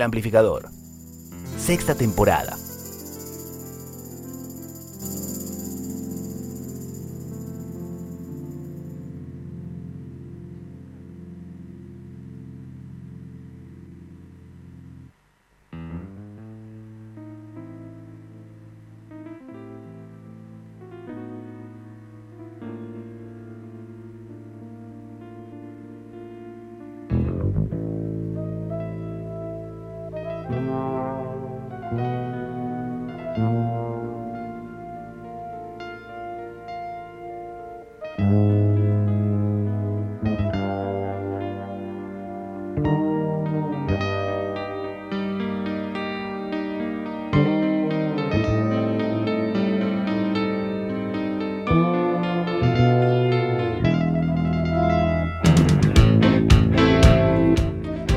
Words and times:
El 0.00 0.04
Amplificador. 0.04 0.70
Sexta 1.58 1.94
temporada. 1.94 2.56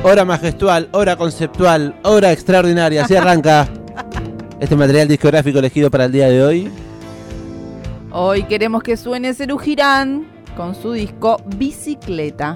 Hora 0.06 0.26
majestual, 0.26 0.90
hora 0.92 1.16
conceptual, 1.16 1.98
hora 2.02 2.30
extraordinaria. 2.30 3.04
Así 3.04 3.16
arranca 3.16 3.66
este 4.60 4.76
material 4.76 5.08
discográfico 5.08 5.60
elegido 5.60 5.90
para 5.90 6.04
el 6.04 6.12
día 6.12 6.28
de 6.28 6.44
hoy. 6.44 6.70
Hoy 8.10 8.42
queremos 8.42 8.82
que 8.82 8.98
suene 8.98 9.32
Cerú 9.32 9.56
Girán 9.56 10.26
con 10.58 10.74
su 10.74 10.92
disco 10.92 11.38
Bicicleta. 11.56 12.52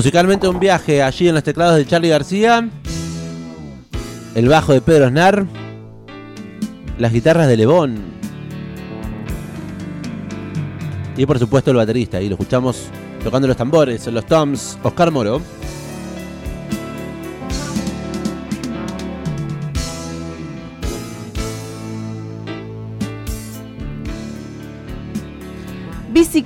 Musicalmente 0.00 0.48
un 0.48 0.58
viaje 0.58 1.02
allí 1.02 1.28
en 1.28 1.34
los 1.34 1.44
teclados 1.44 1.76
de 1.76 1.84
Charlie 1.84 2.08
García. 2.08 2.66
El 4.34 4.48
bajo 4.48 4.72
de 4.72 4.80
Pedro 4.80 5.10
Snar. 5.10 5.44
Las 6.96 7.12
guitarras 7.12 7.46
de 7.48 7.58
Lebón. 7.58 7.98
Y 11.18 11.26
por 11.26 11.38
supuesto 11.38 11.70
el 11.70 11.76
baterista. 11.76 12.18
Y 12.18 12.30
lo 12.30 12.36
escuchamos 12.36 12.84
tocando 13.22 13.46
los 13.46 13.58
tambores, 13.58 14.06
los 14.06 14.24
toms, 14.24 14.78
Oscar 14.82 15.10
Moro. 15.10 15.42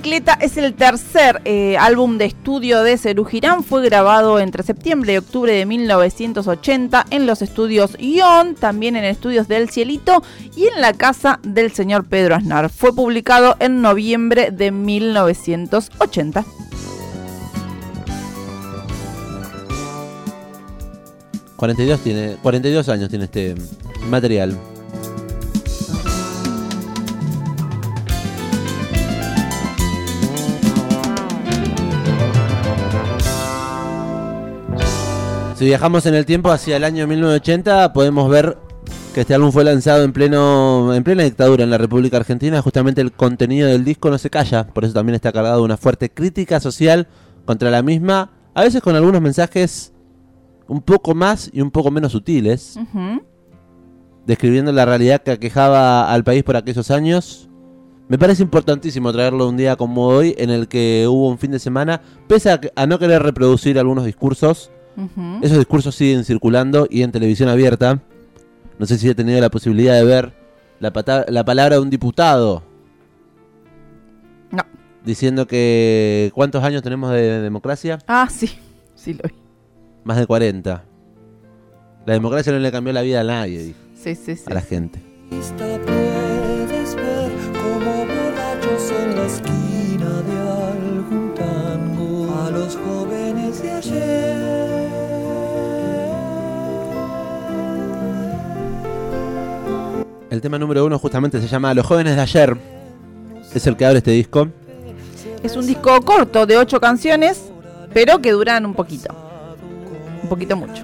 Bicicleta 0.05 0.37
es 0.39 0.55
el 0.57 0.75
tercer 0.75 1.41
eh, 1.45 1.77
álbum 1.79 2.19
de 2.19 2.25
estudio 2.25 2.83
de 2.83 2.95
Cerú 2.95 3.25
Girán. 3.25 3.63
Fue 3.63 3.83
grabado 3.83 4.39
entre 4.39 4.61
septiembre 4.61 5.13
y 5.13 5.17
octubre 5.17 5.51
de 5.51 5.65
1980 5.65 7.07
en 7.09 7.25
los 7.25 7.41
estudios 7.41 7.97
Ion, 7.99 8.53
también 8.53 8.95
en 8.97 9.03
estudios 9.03 9.47
del 9.47 9.71
Cielito 9.71 10.21
y 10.55 10.67
en 10.67 10.79
la 10.79 10.93
casa 10.93 11.39
del 11.41 11.71
señor 11.71 12.05
Pedro 12.05 12.35
Aznar. 12.35 12.69
Fue 12.69 12.93
publicado 12.93 13.55
en 13.59 13.81
noviembre 13.81 14.51
de 14.51 14.69
1980. 14.69 16.45
...42, 21.57 21.99
tiene, 22.03 22.35
42 22.43 22.89
años 22.89 23.09
tiene 23.09 23.25
este 23.25 23.55
material. 24.07 24.55
Si 35.55 35.65
viajamos 35.65 36.05
en 36.05 36.15
el 36.15 36.25
tiempo 36.25 36.51
hacia 36.51 36.75
el 36.77 36.83
año 36.83 37.07
1980, 37.07 37.93
podemos 37.93 38.29
ver 38.29 38.57
que 39.13 39.21
este 39.21 39.33
álbum 39.33 39.51
fue 39.51 39.63
lanzado 39.63 40.03
en 40.03 40.11
pleno 40.11 40.93
en 40.93 41.03
plena 41.03 41.23
dictadura 41.23 41.63
en 41.63 41.69
la 41.69 41.77
República 41.77 42.17
Argentina. 42.17 42.61
Justamente 42.61 42.99
el 43.01 43.13
contenido 43.13 43.67
del 43.69 43.85
disco 43.85 44.09
no 44.09 44.17
se 44.17 44.29
calla, 44.29 44.67
por 44.67 44.83
eso 44.83 44.93
también 44.93 45.15
está 45.15 45.31
cargado 45.31 45.57
de 45.59 45.63
una 45.63 45.77
fuerte 45.77 46.09
crítica 46.09 46.59
social 46.59 47.07
contra 47.45 47.71
la 47.71 47.81
misma, 47.81 48.31
a 48.53 48.63
veces 48.63 48.81
con 48.81 48.95
algunos 48.95 49.21
mensajes 49.21 49.93
un 50.67 50.81
poco 50.81 51.15
más 51.15 51.49
y 51.53 51.61
un 51.61 51.71
poco 51.71 51.89
menos 51.91 52.11
sutiles, 52.11 52.77
describiendo 54.25 54.71
la 54.73 54.83
realidad 54.85 55.21
que 55.21 55.31
aquejaba 55.31 56.11
al 56.11 56.23
país 56.23 56.43
por 56.43 56.57
aquellos 56.57 56.91
años. 56.91 57.49
Me 58.09 58.17
parece 58.19 58.43
importantísimo 58.43 59.11
traerlo 59.13 59.47
un 59.47 59.57
día 59.57 59.75
como 59.77 60.07
hoy, 60.07 60.35
en 60.37 60.49
el 60.49 60.67
que 60.67 61.05
hubo 61.07 61.29
un 61.29 61.37
fin 61.39 61.51
de 61.51 61.59
semana, 61.59 62.01
pese 62.27 62.51
a, 62.51 62.59
que- 62.59 62.71
a 62.75 62.85
no 62.85 62.99
querer 62.99 63.23
reproducir 63.23 63.79
algunos 63.79 64.05
discursos, 64.05 64.71
Esos 65.41 65.57
discursos 65.57 65.93
siguen 65.95 66.23
circulando 66.23 66.87
y 66.89 67.01
en 67.03 67.11
televisión 67.11 67.49
abierta. 67.49 67.99
No 68.79 68.85
sé 68.85 68.97
si 68.97 69.09
he 69.09 69.15
tenido 69.15 69.39
la 69.41 69.49
posibilidad 69.49 69.93
de 69.95 70.03
ver 70.05 70.33
la, 70.79 70.91
pata- 70.93 71.25
la 71.29 71.43
palabra 71.45 71.75
de 71.75 71.81
un 71.81 71.89
diputado 71.89 72.63
No. 74.51 74.63
diciendo 75.03 75.47
que 75.47 76.31
¿cuántos 76.33 76.63
años 76.63 76.81
tenemos 76.83 77.11
de 77.11 77.41
democracia? 77.41 77.99
Ah, 78.07 78.27
sí, 78.29 78.49
sí 78.95 79.13
lo 79.13 79.23
vi. 79.27 79.35
Más 80.03 80.17
de 80.17 80.27
40. 80.27 80.83
La 82.05 82.13
democracia 82.13 82.51
no 82.53 82.59
le 82.59 82.71
cambió 82.71 82.93
la 82.93 83.01
vida 83.01 83.21
a 83.21 83.23
nadie, 83.23 83.63
dijo, 83.63 83.79
Sí, 83.95 84.15
sí, 84.15 84.35
sí. 84.35 84.43
a 84.47 84.53
la 84.53 84.61
gente. 84.61 85.01
Tema 100.45 100.59
número 100.59 100.85
uno 100.85 100.99
justamente 100.99 101.41
se 101.41 101.47
llama 101.47 101.73
Los 101.73 101.87
jóvenes 101.87 102.15
de 102.15 102.21
ayer. 102.21 102.55
Es 103.55 103.65
el 103.65 103.75
que 103.75 103.83
abre 103.83 103.97
este 103.97 104.11
disco. 104.11 104.47
Es 105.41 105.55
un 105.55 105.65
disco 105.65 105.99
corto 106.01 106.45
de 106.45 106.55
ocho 106.55 106.79
canciones, 106.79 107.51
pero 107.91 108.21
que 108.21 108.31
duran 108.31 108.63
un 108.63 108.75
poquito. 108.75 109.07
Un 110.21 110.29
poquito 110.29 110.55
mucho. 110.55 110.83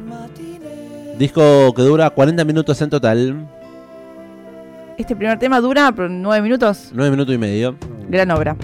Disco 1.19 1.75
que 1.75 1.83
dura 1.83 2.09
40 2.09 2.43
minutos 2.43 2.81
en 2.81 2.89
total. 2.89 3.47
Este 4.97 5.15
primer 5.15 5.37
tema 5.37 5.61
dura 5.61 5.91
pero 5.95 6.09
nueve 6.09 6.41
minutos. 6.41 6.89
9 6.91 7.11
minutos 7.11 7.35
y 7.35 7.37
medio. 7.37 7.75
Gran 8.09 8.31
obra. 8.31 8.57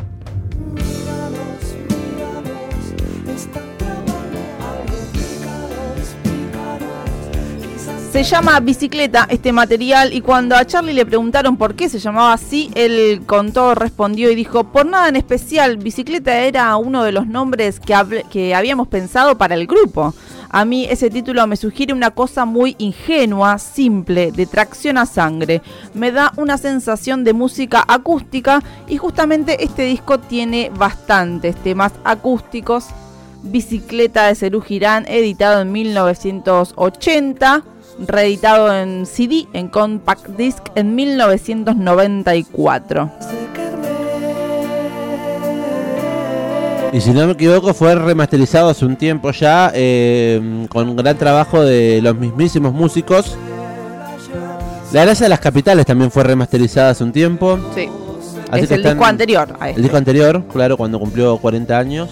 Se 8.11 8.23
llama 8.23 8.59
Bicicleta 8.61 9.27
este 9.29 9.51
material 9.51 10.13
y 10.13 10.21
cuando 10.21 10.55
a 10.55 10.65
Charlie 10.65 10.93
le 10.93 11.05
preguntaron 11.05 11.55
por 11.57 11.75
qué 11.75 11.87
se 11.87 11.99
llamaba 11.99 12.33
así, 12.33 12.71
él 12.73 13.21
contó, 13.27 13.75
respondió 13.75 14.31
y 14.31 14.35
dijo, 14.35 14.63
por 14.63 14.85
nada 14.85 15.09
en 15.09 15.17
especial, 15.17 15.77
Bicicleta 15.77 16.39
era 16.39 16.75
uno 16.77 17.03
de 17.03 17.11
los 17.11 17.27
nombres 17.27 17.79
que, 17.79 18.23
que 18.31 18.55
habíamos 18.55 18.87
pensado 18.87 19.37
para 19.37 19.55
el 19.55 19.67
grupo. 19.67 20.15
A 20.49 20.65
mí 20.65 20.87
ese 20.89 21.09
título 21.09 21.45
me 21.45 21.57
sugiere 21.57 21.93
una 21.93 22.11
cosa 22.11 22.45
muy 22.45 22.75
ingenua, 22.79 23.59
simple, 23.59 24.31
de 24.31 24.45
tracción 24.45 24.97
a 24.97 25.05
sangre. 25.05 25.61
Me 25.93 26.11
da 26.11 26.31
una 26.37 26.57
sensación 26.57 27.23
de 27.23 27.33
música 27.33 27.83
acústica 27.87 28.63
y 28.87 28.97
justamente 28.97 29.63
este 29.63 29.83
disco 29.83 30.17
tiene 30.19 30.71
bastantes 30.75 31.55
temas 31.57 31.91
acústicos. 32.03 32.87
Bicicleta 33.43 34.27
de 34.27 34.35
Cerú 34.35 34.61
Girán, 34.61 35.05
editado 35.07 35.61
en 35.61 35.71
1980, 35.71 37.63
reeditado 37.99 38.73
en 38.73 39.05
CD, 39.05 39.47
en 39.53 39.67
Compact 39.69 40.27
Disc 40.37 40.57
en 40.75 40.95
1994. 40.95 43.09
Y 46.93 47.01
si 47.01 47.11
no 47.11 47.25
me 47.27 47.33
equivoco, 47.33 47.73
fue 47.73 47.93
remasterizado 47.95 48.69
hace 48.69 48.85
un 48.85 48.95
tiempo 48.95 49.31
ya, 49.31 49.71
eh, 49.75 50.65
con 50.69 50.95
gran 50.95 51.17
trabajo 51.17 51.61
de 51.63 51.99
los 52.01 52.15
mismísimos 52.15 52.73
músicos. 52.73 53.37
La 54.93 55.03
Gracia 55.03 55.25
de 55.25 55.29
las 55.29 55.41
Capitales 55.41 55.85
también 55.85 56.09
fue 56.11 56.23
remasterizada 56.23 56.91
hace 56.91 57.03
un 57.03 57.11
tiempo. 57.11 57.59
Sí. 57.75 57.89
Así 58.49 58.61
es 58.63 58.67
que 58.69 58.75
el 58.75 58.79
están- 58.79 58.93
disco 58.93 59.05
anterior 59.05 59.49
a 59.59 59.65
El 59.65 59.69
este. 59.71 59.81
disco 59.81 59.97
anterior, 59.97 60.43
claro, 60.51 60.77
cuando 60.77 60.97
cumplió 60.97 61.37
40 61.37 61.77
años. 61.77 62.09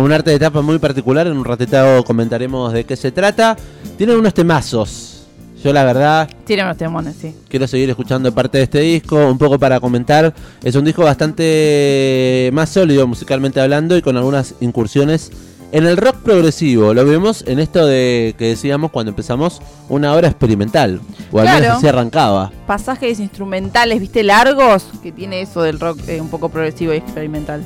Con 0.00 0.06
un 0.06 0.12
arte 0.14 0.30
de 0.30 0.38
tapa 0.38 0.62
muy 0.62 0.78
particular, 0.78 1.26
en 1.26 1.36
un 1.36 1.44
ratito 1.44 2.02
comentaremos 2.06 2.72
de 2.72 2.84
qué 2.84 2.96
se 2.96 3.12
trata. 3.12 3.54
Tienen 3.98 4.16
unos 4.16 4.32
temazos. 4.32 5.26
Yo 5.62 5.74
la 5.74 5.84
verdad 5.84 6.26
Tiene 6.46 6.62
unos 6.64 6.78
temones, 6.78 7.16
sí. 7.20 7.34
quiero 7.50 7.66
seguir 7.66 7.90
escuchando 7.90 8.32
parte 8.34 8.56
de 8.56 8.64
este 8.64 8.80
disco, 8.80 9.16
un 9.26 9.36
poco 9.36 9.58
para 9.58 9.78
comentar. 9.78 10.32
Es 10.64 10.74
un 10.74 10.86
disco 10.86 11.02
bastante 11.04 12.48
más 12.54 12.70
sólido 12.70 13.06
musicalmente 13.06 13.60
hablando 13.60 13.94
y 13.94 14.00
con 14.00 14.16
algunas 14.16 14.54
incursiones 14.60 15.32
en 15.70 15.84
el 15.84 15.98
rock 15.98 16.16
progresivo. 16.22 16.94
Lo 16.94 17.04
vemos 17.04 17.44
en 17.46 17.58
esto 17.58 17.84
de 17.86 18.34
que 18.38 18.46
decíamos 18.46 18.90
cuando 18.92 19.10
empezamos 19.10 19.60
una 19.90 20.14
obra 20.14 20.28
experimental, 20.28 20.98
o 21.30 21.40
al 21.40 21.44
menos 21.44 21.60
Claro. 21.60 21.74
así 21.76 21.86
arrancaba. 21.88 22.50
Pasajes 22.66 23.20
instrumentales, 23.20 24.00
viste, 24.00 24.22
largos, 24.22 24.86
que 25.02 25.12
tiene 25.12 25.42
eso 25.42 25.60
del 25.60 25.78
rock 25.78 25.98
eh, 26.08 26.22
un 26.22 26.28
poco 26.30 26.48
progresivo 26.48 26.94
y 26.94 26.96
experimental. 26.96 27.62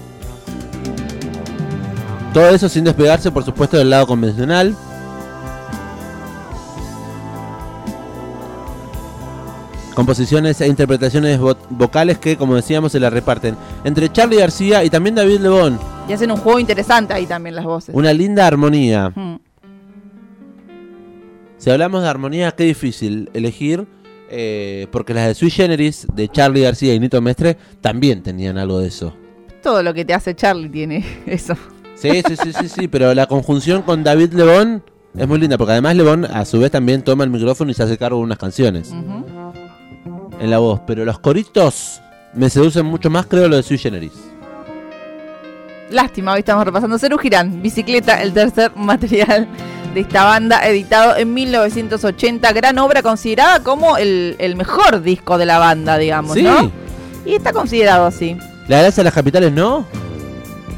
Todo 2.34 2.50
eso 2.50 2.68
sin 2.68 2.84
despegarse, 2.84 3.30
por 3.30 3.44
supuesto, 3.44 3.78
del 3.78 3.88
lado 3.88 4.06
convencional. 4.06 4.76
Composiciones 9.94 10.60
e 10.60 10.66
interpretaciones 10.66 11.38
vo- 11.38 11.56
vocales 11.70 12.18
que, 12.18 12.36
como 12.36 12.56
decíamos, 12.56 12.90
se 12.90 12.98
las 12.98 13.12
reparten 13.12 13.54
entre 13.84 14.10
Charlie 14.10 14.38
García 14.38 14.82
y 14.82 14.90
también 14.90 15.14
David 15.14 15.38
Lebón. 15.40 15.78
Y 16.08 16.12
hacen 16.12 16.32
un 16.32 16.36
juego 16.38 16.58
interesante 16.58 17.14
ahí 17.14 17.26
también 17.26 17.54
las 17.54 17.64
voces. 17.64 17.94
Una 17.94 18.12
linda 18.12 18.44
armonía. 18.46 19.10
Mm. 19.14 19.36
Si 21.58 21.70
hablamos 21.70 22.02
de 22.02 22.08
armonía, 22.08 22.50
qué 22.50 22.64
difícil 22.64 23.30
elegir, 23.34 23.86
eh, 24.28 24.88
porque 24.90 25.14
las 25.14 25.28
de 25.28 25.34
Sui 25.36 25.48
Generis, 25.50 26.08
de 26.12 26.28
Charlie 26.28 26.62
García 26.62 26.92
y 26.92 26.98
Nito 26.98 27.20
Mestre, 27.22 27.56
también 27.80 28.20
tenían 28.22 28.58
algo 28.58 28.80
de 28.80 28.88
eso. 28.88 29.14
Todo 29.62 29.80
lo 29.84 29.94
que 29.94 30.04
te 30.04 30.12
hace 30.12 30.34
Charlie 30.34 30.68
tiene 30.70 31.04
eso. 31.26 31.54
Sí, 32.12 32.22
sí, 32.26 32.36
sí, 32.36 32.52
sí, 32.52 32.68
sí, 32.68 32.88
pero 32.88 33.14
la 33.14 33.26
conjunción 33.26 33.82
con 33.82 34.04
David 34.04 34.32
Lebón 34.34 34.82
es 35.16 35.26
muy 35.26 35.38
linda, 35.38 35.56
porque 35.56 35.72
además 35.72 35.96
Lebón 35.96 36.24
a 36.26 36.44
su 36.44 36.58
vez 36.60 36.70
también 36.70 37.02
toma 37.02 37.24
el 37.24 37.30
micrófono 37.30 37.70
y 37.70 37.74
se 37.74 37.82
hace 37.82 37.96
cargo 37.96 38.18
de 38.18 38.24
unas 38.24 38.38
canciones 38.38 38.92
en 40.40 40.50
la 40.50 40.58
voz, 40.58 40.80
pero 40.86 41.04
los 41.04 41.18
coritos 41.20 42.00
me 42.34 42.50
seducen 42.50 42.84
mucho 42.84 43.08
más, 43.10 43.26
creo, 43.26 43.48
lo 43.48 43.56
de 43.56 43.62
Sui 43.62 43.78
Generis. 43.78 44.12
Lástima, 45.90 46.32
hoy 46.32 46.40
estamos 46.40 46.64
repasando 46.64 46.98
Cerú 46.98 47.18
Girán, 47.18 47.62
Bicicleta, 47.62 48.20
el 48.22 48.32
tercer 48.32 48.72
material 48.74 49.46
de 49.94 50.00
esta 50.00 50.24
banda, 50.24 50.66
editado 50.66 51.16
en 51.16 51.32
1980. 51.32 52.52
Gran 52.52 52.78
obra 52.78 53.00
considerada 53.02 53.60
como 53.62 53.96
el, 53.96 54.34
el 54.38 54.56
mejor 54.56 55.02
disco 55.02 55.38
de 55.38 55.46
la 55.46 55.58
banda, 55.58 55.96
digamos, 55.98 56.34
Sí, 56.34 56.42
¿no? 56.42 56.70
Y 57.24 57.34
está 57.36 57.52
considerado 57.52 58.06
así. 58.06 58.36
la 58.66 58.80
gracia 58.80 59.02
de 59.02 59.04
las 59.04 59.14
capitales 59.14 59.52
no. 59.52 59.86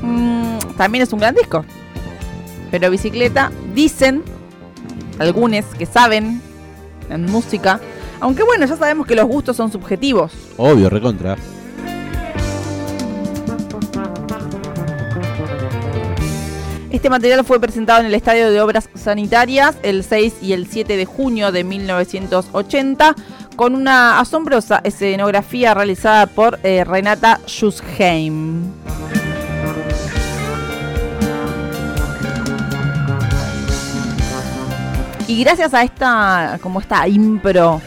Mm, 0.02 0.35
también 0.76 1.02
es 1.02 1.12
un 1.12 1.20
gran 1.20 1.34
disco. 1.34 1.64
Pero 2.70 2.90
Bicicleta, 2.90 3.50
dicen 3.74 4.22
algunos 5.18 5.64
que 5.66 5.86
saben 5.86 6.40
en 7.10 7.30
música, 7.30 7.80
aunque 8.20 8.42
bueno, 8.42 8.66
ya 8.66 8.76
sabemos 8.76 9.06
que 9.06 9.14
los 9.14 9.26
gustos 9.26 9.56
son 9.56 9.70
subjetivos. 9.70 10.32
Obvio, 10.56 10.90
recontra. 10.90 11.36
Este 16.90 17.10
material 17.10 17.44
fue 17.44 17.60
presentado 17.60 18.00
en 18.00 18.06
el 18.06 18.14
Estadio 18.14 18.50
de 18.50 18.60
Obras 18.60 18.88
Sanitarias 18.94 19.76
el 19.82 20.02
6 20.02 20.36
y 20.40 20.54
el 20.54 20.66
7 20.66 20.96
de 20.96 21.04
junio 21.04 21.52
de 21.52 21.62
1980 21.62 23.14
con 23.54 23.74
una 23.74 24.18
asombrosa 24.18 24.80
escenografía 24.82 25.74
realizada 25.74 26.26
por 26.26 26.58
eh, 26.62 26.84
Renata 26.84 27.40
Schusheim. 27.46 28.62
Y 35.28 35.42
gracias 35.42 35.74
a 35.74 35.82
esta, 35.82 36.58
como 36.62 36.80
esta 36.80 37.06
impro 37.08 37.80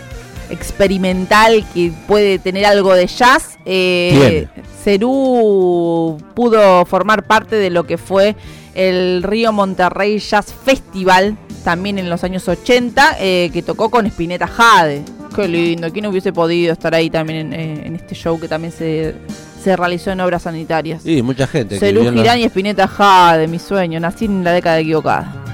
experimental 0.50 1.64
que 1.74 1.92
puede 2.08 2.38
tener 2.40 2.66
algo 2.66 2.94
de 2.94 3.08
jazz, 3.08 3.58
eh, 3.66 4.48
Cerú 4.84 6.18
pudo 6.36 6.86
formar 6.86 7.24
parte 7.24 7.56
de 7.56 7.70
lo 7.70 7.86
que 7.86 7.98
fue 7.98 8.36
el 8.76 9.24
Río 9.24 9.52
Monterrey 9.54 10.20
Jazz 10.20 10.54
Festival, 10.54 11.38
también 11.64 11.98
en 11.98 12.10
los 12.10 12.24
años 12.24 12.48
80, 12.48 13.18
eh, 13.20 13.50
que 13.54 13.62
tocó 13.62 13.90
con 13.90 14.06
Spinetta 14.06 14.48
Jade. 14.48 15.04
Qué 15.36 15.48
lindo, 15.48 15.92
¿quién 15.92 16.08
hubiese 16.08 16.34
podido 16.34 16.74
estar 16.74 16.94
ahí 16.94 17.10
también 17.10 17.54
en, 17.54 17.54
eh, 17.54 17.82
en 17.86 17.96
este 17.96 18.16
show 18.16 18.40
que 18.40 18.48
también 18.48 18.74
se, 18.74 19.16
se 19.64 19.76
realizó 19.78 20.12
en 20.12 20.20
obras 20.20 20.42
sanitarias? 20.42 21.06
Y 21.06 21.22
mucha 21.22 21.48
gente. 21.48 21.80
Cerú 21.80 22.12
Girán 22.12 22.40
y 22.40 22.44
Spinetta 22.44 22.88
Jade, 22.88 23.48
mi 23.48 23.60
sueño, 23.60 24.00
nací 24.00 24.26
en 24.26 24.44
la 24.44 24.52
década 24.52 24.80
equivocada. 24.80 25.46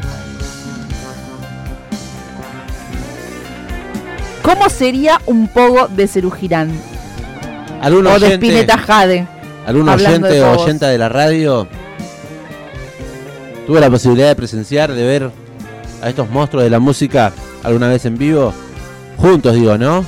¿Cómo 4.45 4.69
sería 4.69 5.19
un 5.25 5.47
pogo 5.47 5.87
de 5.87 6.07
Cerú 6.07 6.31
Girán? 6.31 6.71
¿Algún 7.81 8.05
O 8.07 8.09
de 8.11 8.15
oyente, 8.27 8.45
Spinetta 8.47 8.77
Jade. 8.77 9.27
algún 9.65 9.89
oyente 9.89 10.41
o 10.43 10.51
oyenta 10.61 10.87
de 10.89 10.97
la 10.97 11.09
radio 11.09 11.67
tuvo 13.67 13.79
la 13.79 13.89
posibilidad 13.89 14.27
de 14.27 14.35
presenciar, 14.35 14.91
de 14.93 15.03
ver 15.05 15.31
a 16.01 16.09
estos 16.09 16.29
monstruos 16.29 16.63
de 16.63 16.69
la 16.69 16.79
música 16.79 17.31
alguna 17.63 17.87
vez 17.89 18.05
en 18.05 18.17
vivo? 18.17 18.53
Juntos, 19.17 19.53
digo, 19.55 19.77
¿no? 19.77 20.05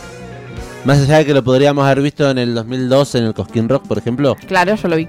Más 0.86 1.00
allá 1.00 1.18
de 1.18 1.26
que 1.26 1.34
lo 1.34 1.44
podríamos 1.44 1.84
haber 1.86 2.02
visto 2.02 2.30
en 2.30 2.38
el 2.38 2.54
2002 2.54 3.16
en 3.16 3.24
el 3.26 3.34
Cosquín 3.34 3.68
Rock, 3.68 3.88
por 3.88 3.98
ejemplo, 3.98 4.36
Claro, 4.48 4.76
yo 4.76 4.88
lo 4.88 4.96
vi. 4.96 5.08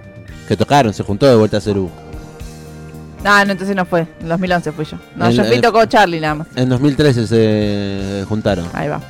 que 0.49 0.56
tocaron, 0.56 0.94
se 0.94 1.02
juntó 1.02 1.26
de 1.26 1.37
vuelta 1.37 1.58
a 1.58 1.61
Cerú. 1.61 1.90
Ah, 3.25 3.44
no, 3.44 3.52
entonces 3.52 3.75
no 3.76 3.85
fue. 3.85 4.06
En 4.20 4.28
2011 4.28 4.73
fui 4.73 4.85
yo. 4.85 4.97
No, 5.16 5.26
El- 5.26 5.35
yo 5.37 5.44
fui 5.44 5.61
tocó 5.61 5.85
Charlie 5.87 6.20
nada 6.20 6.37
más. 6.37 6.47
En 6.56 6.68
2013 6.68 7.26
se 7.26 8.25
juntaron. 8.28 8.66
Ahí 8.73 8.88
va. 8.88 9.00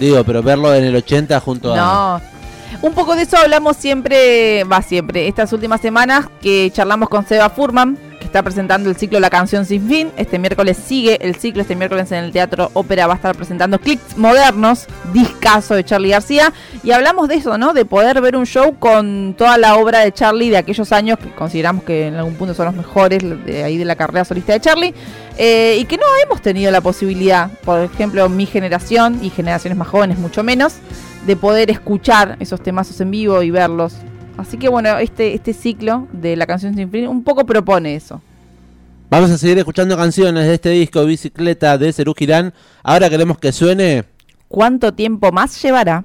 Digo, 0.00 0.22
pero 0.24 0.42
verlo 0.42 0.74
en 0.74 0.84
el 0.84 0.96
80 0.96 1.40
junto 1.40 1.72
a... 1.72 1.76
No. 1.76 2.32
Un 2.80 2.94
poco 2.94 3.14
de 3.14 3.22
eso 3.22 3.36
hablamos 3.36 3.76
siempre, 3.76 4.64
va 4.64 4.82
siempre, 4.82 5.28
estas 5.28 5.52
últimas 5.52 5.80
semanas 5.80 6.26
que 6.40 6.70
charlamos 6.72 7.08
con 7.08 7.26
Seba 7.26 7.50
Furman, 7.50 7.98
está 8.32 8.42
presentando 8.42 8.88
el 8.88 8.96
ciclo 8.96 9.20
La 9.20 9.28
Canción 9.28 9.66
Sin 9.66 9.86
Fin. 9.86 10.10
Este 10.16 10.38
miércoles 10.38 10.78
sigue 10.78 11.18
el 11.20 11.36
ciclo, 11.36 11.60
este 11.60 11.76
miércoles 11.76 12.10
en 12.12 12.24
el 12.24 12.32
Teatro 12.32 12.70
Ópera 12.72 13.06
va 13.06 13.12
a 13.12 13.16
estar 13.16 13.36
presentando 13.36 13.78
Clicks 13.78 14.16
Modernos, 14.16 14.86
discazo 15.12 15.74
de 15.74 15.84
Charlie 15.84 16.08
García. 16.08 16.50
Y 16.82 16.92
hablamos 16.92 17.28
de 17.28 17.34
eso, 17.34 17.58
¿no? 17.58 17.74
De 17.74 17.84
poder 17.84 18.22
ver 18.22 18.34
un 18.36 18.46
show 18.46 18.74
con 18.78 19.34
toda 19.36 19.58
la 19.58 19.76
obra 19.76 19.98
de 19.98 20.12
Charlie 20.12 20.48
de 20.48 20.56
aquellos 20.56 20.92
años 20.92 21.18
que 21.18 21.28
consideramos 21.34 21.84
que 21.84 22.06
en 22.06 22.14
algún 22.14 22.36
punto 22.36 22.54
son 22.54 22.64
los 22.64 22.74
mejores 22.74 23.22
de 23.44 23.64
ahí 23.64 23.76
de 23.76 23.84
la 23.84 23.96
carrera 23.96 24.24
solista 24.24 24.54
de 24.54 24.60
Charlie. 24.60 24.94
eh, 25.36 25.76
y 25.78 25.84
que 25.84 25.98
no 25.98 26.06
hemos 26.24 26.40
tenido 26.40 26.70
la 26.70 26.80
posibilidad, 26.80 27.50
por 27.66 27.80
ejemplo, 27.80 28.30
mi 28.30 28.46
generación 28.46 29.18
y 29.22 29.28
generaciones 29.28 29.76
más 29.76 29.88
jóvenes 29.88 30.18
mucho 30.18 30.42
menos, 30.42 30.76
de 31.26 31.36
poder 31.36 31.70
escuchar 31.70 32.36
esos 32.40 32.62
temazos 32.62 32.98
en 33.02 33.10
vivo 33.10 33.42
y 33.42 33.50
verlos. 33.50 33.92
Así 34.36 34.56
que 34.56 34.68
bueno, 34.68 34.98
este, 34.98 35.34
este 35.34 35.52
ciclo 35.52 36.08
de 36.12 36.36
la 36.36 36.46
canción 36.46 36.74
sin 36.74 36.90
fin 36.90 37.06
un 37.08 37.22
poco 37.22 37.44
propone 37.44 37.94
eso. 37.94 38.20
Vamos 39.10 39.30
a 39.30 39.36
seguir 39.36 39.58
escuchando 39.58 39.96
canciones 39.96 40.46
de 40.46 40.54
este 40.54 40.70
disco 40.70 41.04
Bicicleta 41.04 41.76
de 41.76 41.92
Cerú 41.92 42.14
Girán. 42.16 42.54
Ahora 42.82 43.10
queremos 43.10 43.38
que 43.38 43.52
suene... 43.52 44.04
¿Cuánto 44.48 44.94
tiempo 44.94 45.30
más 45.32 45.62
llevará? 45.62 46.04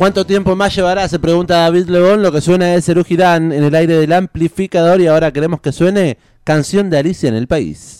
¿Cuánto 0.00 0.24
tiempo 0.24 0.56
más 0.56 0.74
llevará? 0.74 1.06
Se 1.08 1.18
pregunta 1.18 1.58
David 1.58 1.88
Lebón. 1.88 2.22
Lo 2.22 2.32
que 2.32 2.40
suena 2.40 2.74
es 2.74 2.86
Serú 2.86 3.04
Girán 3.04 3.52
en 3.52 3.64
el 3.64 3.74
aire 3.74 3.98
del 3.98 4.14
amplificador 4.14 4.98
y 4.98 5.06
ahora 5.06 5.30
queremos 5.30 5.60
que 5.60 5.72
suene 5.72 6.16
canción 6.42 6.88
de 6.88 6.96
Alicia 6.96 7.28
en 7.28 7.34
el 7.34 7.46
país. 7.46 7.99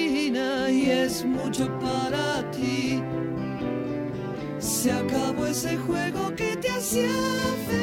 y 0.35 0.89
es 0.89 1.25
mucho 1.25 1.67
para 1.79 2.49
ti. 2.51 3.01
Se 4.59 4.91
acabó 4.91 5.45
ese 5.45 5.77
juego 5.77 6.33
que 6.35 6.55
te 6.55 6.69
hacía 6.69 7.09
feliz. 7.67 7.80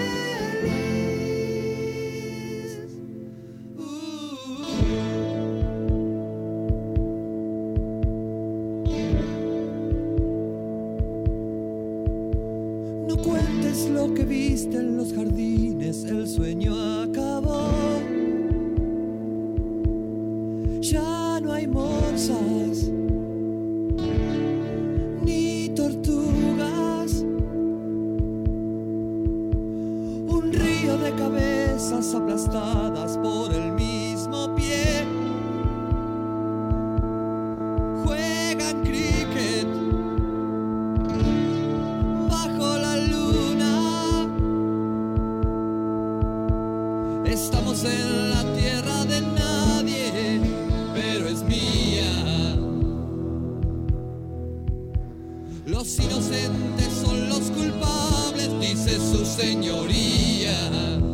Los 55.66 55.98
inocentes 55.98 56.92
son 57.02 57.28
los 57.28 57.50
culpables, 57.50 58.48
dice 58.60 58.98
su 58.98 59.24
señoría. 59.24 61.07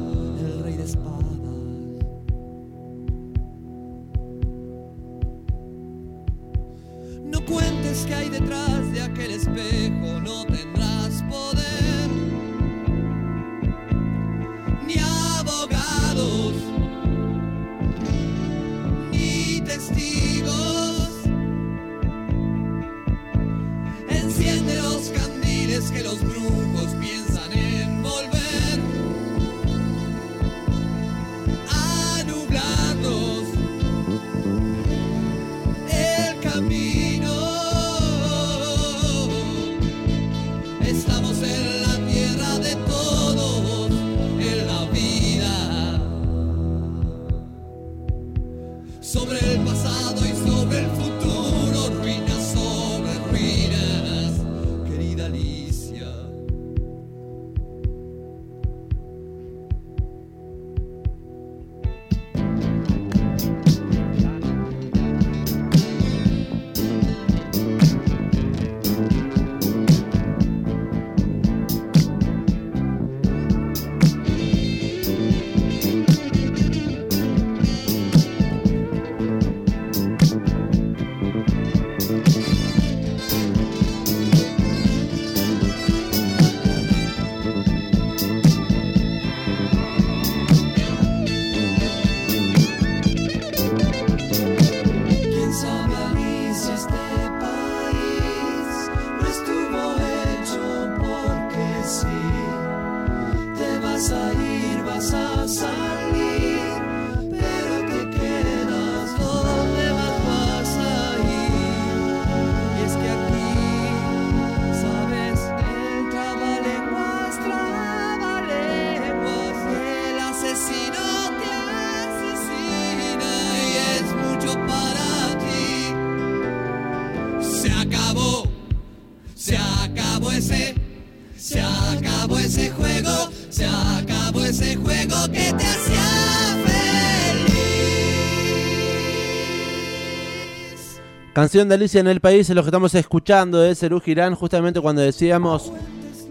Canción 141.44 141.68
de 141.68 141.74
Alicia 141.74 142.00
en 142.00 142.06
el 142.06 142.20
País 142.20 142.48
es 142.48 142.56
lo 142.56 142.62
que 142.62 142.68
estamos 142.68 142.94
escuchando 142.94 143.60
de 143.60 143.74
Cerú 143.74 144.00
Girán, 144.00 144.34
justamente 144.34 144.80
cuando 144.80 145.02
decíamos 145.02 145.70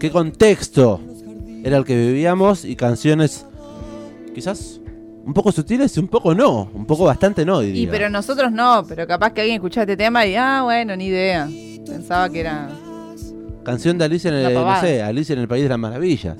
qué 0.00 0.10
contexto 0.10 1.00
era 1.62 1.76
el 1.76 1.84
que 1.84 1.96
vivíamos 1.96 2.64
y 2.64 2.74
canciones 2.74 3.46
quizás 4.34 4.80
un 5.24 5.32
poco 5.32 5.52
sutiles 5.52 5.96
y 5.96 6.00
un 6.00 6.08
poco 6.08 6.34
no, 6.34 6.68
un 6.74 6.84
poco 6.84 7.04
bastante 7.04 7.44
no, 7.44 7.60
diría. 7.60 7.82
Y 7.82 7.86
pero 7.86 8.10
nosotros 8.10 8.50
no, 8.50 8.84
pero 8.88 9.06
capaz 9.06 9.32
que 9.32 9.42
alguien 9.42 9.58
escuchaba 9.58 9.84
este 9.84 9.96
tema 9.96 10.26
y, 10.26 10.34
ah, 10.34 10.62
bueno, 10.64 10.96
ni 10.96 11.06
idea. 11.06 11.48
Pensaba 11.86 12.28
que 12.28 12.40
era... 12.40 12.68
Canción 13.62 13.96
de 13.96 14.06
Alicia 14.06 14.30
en 14.30 14.34
el, 14.34 14.52
no 14.52 14.80
sé, 14.80 15.00
Alicia 15.00 15.34
en 15.34 15.38
el 15.38 15.46
País 15.46 15.62
de 15.62 15.68
las 15.68 15.78
Maravillas. 15.78 16.36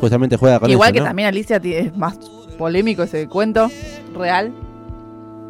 Justamente 0.00 0.36
juega 0.36 0.58
con 0.58 0.68
Igual 0.68 0.88
eso, 0.88 0.94
que 0.94 1.00
¿no? 1.02 1.06
también 1.06 1.28
Alicia 1.28 1.60
es 1.62 1.96
más 1.96 2.18
polémico 2.58 3.04
ese 3.04 3.28
cuento 3.28 3.70
real. 4.12 4.52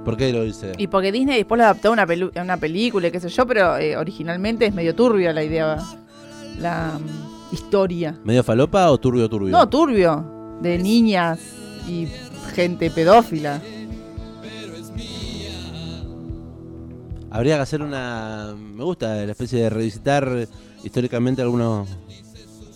¿Por 0.04 0.16
qué 0.16 0.32
lo 0.32 0.42
dice? 0.44 0.72
Y 0.78 0.88
porque 0.88 1.12
Disney 1.12 1.36
después 1.38 1.58
lo 1.58 1.64
adaptó 1.64 1.88
a 1.88 1.92
una, 1.92 2.06
pelu- 2.06 2.36
a 2.36 2.42
una 2.42 2.56
película, 2.56 3.08
y 3.08 3.10
qué 3.12 3.20
sé 3.20 3.28
yo, 3.28 3.46
pero 3.46 3.76
eh, 3.78 3.96
originalmente 3.96 4.66
es 4.66 4.74
medio 4.74 4.94
turbia 4.94 5.32
la 5.32 5.44
idea, 5.44 5.78
la 6.58 6.98
mm, 6.98 7.54
historia. 7.54 8.18
¿Medio 8.24 8.42
falopa 8.42 8.90
o 8.90 8.98
turbio 8.98 9.28
turbio? 9.28 9.50
No, 9.50 9.68
turbio, 9.68 10.58
de 10.60 10.78
niñas 10.78 11.38
y 11.88 12.08
gente 12.54 12.90
pedófila. 12.90 13.60
Habría 17.30 17.56
que 17.56 17.62
hacer 17.62 17.80
una. 17.82 18.54
Me 18.56 18.84
gusta 18.84 19.14
la 19.24 19.30
especie 19.32 19.62
de 19.62 19.70
revisitar 19.70 20.46
históricamente 20.84 21.40
algunos 21.40 21.88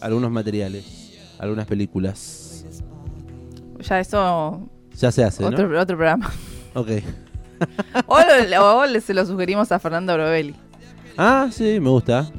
algunos 0.00 0.30
materiales, 0.30 1.12
algunas 1.38 1.66
películas. 1.66 2.64
Ya 3.80 4.00
eso, 4.00 4.68
Ya 4.98 5.12
se 5.12 5.24
hace, 5.24 5.44
otro 5.44 5.68
programa. 5.68 6.32
Ok. 6.76 6.88
O, 8.06 8.18
lo- 8.50 8.76
o 8.80 8.86
le- 8.86 9.00
se 9.00 9.14
lo 9.14 9.24
sugerimos 9.24 9.72
a 9.72 9.78
Fernando 9.78 10.12
Brovelli. 10.12 10.54
Ah, 11.16 11.48
sí, 11.50 11.80
me 11.80 11.88
gusta. 11.88 12.30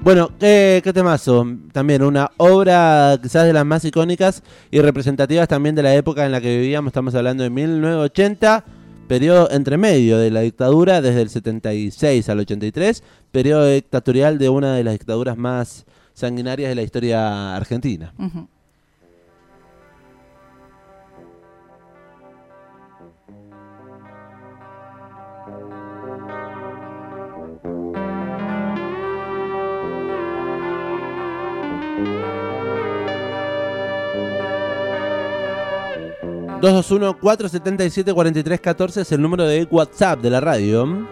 Bueno, 0.00 0.30
¿qué, 0.40 0.80
qué 0.82 0.92
temazo? 0.92 1.46
También 1.72 2.02
una 2.02 2.30
obra 2.38 3.16
quizás 3.22 3.44
de 3.46 3.52
las 3.52 3.64
más 3.64 3.84
icónicas 3.84 4.42
y 4.70 4.80
representativas 4.80 5.46
también 5.46 5.74
de 5.74 5.82
la 5.82 5.94
época 5.94 6.24
en 6.26 6.32
la 6.32 6.40
que 6.40 6.56
vivíamos. 6.58 6.88
Estamos 6.90 7.14
hablando 7.14 7.44
de 7.44 7.50
1980, 7.50 8.64
periodo 9.06 9.48
entre 9.52 9.76
medio 9.76 10.18
de 10.18 10.30
la 10.30 10.40
dictadura, 10.40 11.00
desde 11.02 11.22
el 11.22 11.28
76 11.28 12.28
al 12.30 12.40
83, 12.40 13.04
periodo 13.30 13.66
dictatorial 13.68 14.38
de 14.38 14.48
una 14.48 14.74
de 14.74 14.82
las 14.84 14.94
dictaduras 14.94 15.36
más 15.36 15.84
sanguinarias 16.14 16.70
de 16.70 16.74
la 16.76 16.82
historia 16.82 17.54
argentina. 17.54 18.12
Dos 18.18 18.30
221-477-4314 36.62 39.00
es 39.00 39.10
el 39.10 39.20
número 39.20 39.44
de 39.44 39.66
WhatsApp 39.68 40.20
de 40.20 40.30
la 40.30 40.40
radio. 40.40 41.08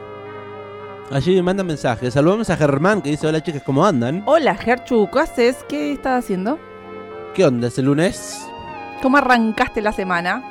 Allí 1.11 1.43
manda 1.43 1.65
mensajes. 1.65 2.15
Saludamos 2.15 2.49
a 2.51 2.57
Germán 2.57 3.03
que 3.03 3.11
dice: 3.11 3.27
Hola 3.27 3.43
chicas, 3.43 3.65
¿cómo 3.67 3.85
andan? 3.85 4.23
Hola, 4.27 4.55
Gerchu, 4.55 5.09
¿qué 5.13 5.19
haces? 5.19 5.65
¿Qué 5.69 5.95
estás 5.95 6.23
haciendo? 6.25 6.57
¿Qué 7.35 7.45
onda? 7.45 7.67
¿Es 7.67 7.77
el 7.79 7.87
lunes? 7.87 8.47
¿Cómo 9.03 9.17
arrancaste 9.17 9.83
la 9.83 9.91
semana? 9.91 10.45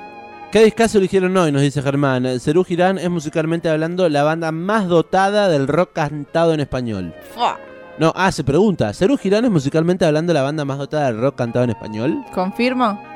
¿Qué 0.52 0.66
discazo 0.66 0.98
eligieron 0.98 1.38
hoy? 1.38 1.54
Nos 1.54 1.62
dice 1.62 1.82
Germán. 1.82 2.38
Cerú 2.42 2.66
Girán 2.66 2.98
es 2.98 3.10
musicalmente 3.10 3.70
hablando 3.70 4.10
la 4.10 4.24
banda 4.24 4.52
más 4.52 4.90
dotada 4.90 5.48
del 5.48 5.70
rock 5.70 5.94
cantado 5.94 6.54
en 6.54 6.60
español. 6.60 7.16
Fua. 7.34 7.58
No, 8.00 8.12
ah, 8.18 8.34
se 8.34 8.44
pregunta. 8.44 8.94
¿Cerú 8.94 9.16
Girán 9.16 9.46
es 9.46 9.52
musicalmente 9.52 10.04
hablando 10.04 10.34
la 10.34 10.42
banda 10.42 10.66
más 10.66 10.78
dotada 10.78 11.06
del 11.06 11.22
rock 11.22 11.38
cantado 11.38 11.64
en 11.64 11.70
español? 11.70 12.26
¿Confirmo? 12.34 13.09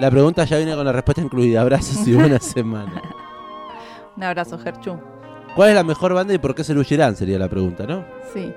La 0.00 0.10
pregunta 0.10 0.44
ya 0.44 0.56
viene 0.58 0.74
con 0.74 0.84
la 0.84 0.92
respuesta 0.92 1.22
incluida. 1.22 1.62
Abrazos 1.62 2.06
y 2.06 2.14
buena 2.14 2.38
semana. 2.40 3.02
Un 4.16 4.22
abrazo, 4.22 4.58
Gerchu. 4.58 4.98
¿Cuál 5.54 5.70
es 5.70 5.74
la 5.74 5.84
mejor 5.84 6.12
banda 6.12 6.34
y 6.34 6.38
por 6.38 6.54
qué 6.54 6.64
Cerú 6.64 6.84
Girán? 6.84 7.16
Sería 7.16 7.38
la 7.38 7.48
pregunta, 7.48 7.86
¿no? 7.86 8.04
Sí. 8.34 8.52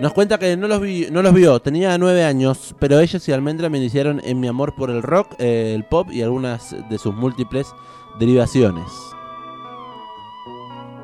Nos 0.00 0.12
cuenta 0.14 0.38
que 0.38 0.56
no 0.56 0.66
los, 0.66 0.80
vi- 0.80 1.08
no 1.12 1.22
los 1.22 1.32
vio, 1.34 1.60
tenía 1.60 1.96
nueve 1.98 2.24
años, 2.24 2.74
pero 2.78 2.98
ellos 2.98 3.28
y 3.28 3.32
Almendra 3.32 3.68
me 3.68 3.78
iniciaron 3.78 4.20
en 4.24 4.40
mi 4.40 4.48
amor 4.48 4.74
por 4.74 4.90
el 4.90 5.02
rock, 5.02 5.34
eh, 5.38 5.72
el 5.76 5.84
pop 5.84 6.08
y 6.10 6.22
algunas 6.22 6.74
de 6.88 6.98
sus 6.98 7.14
múltiples 7.14 7.68
derivaciones. 8.18 8.84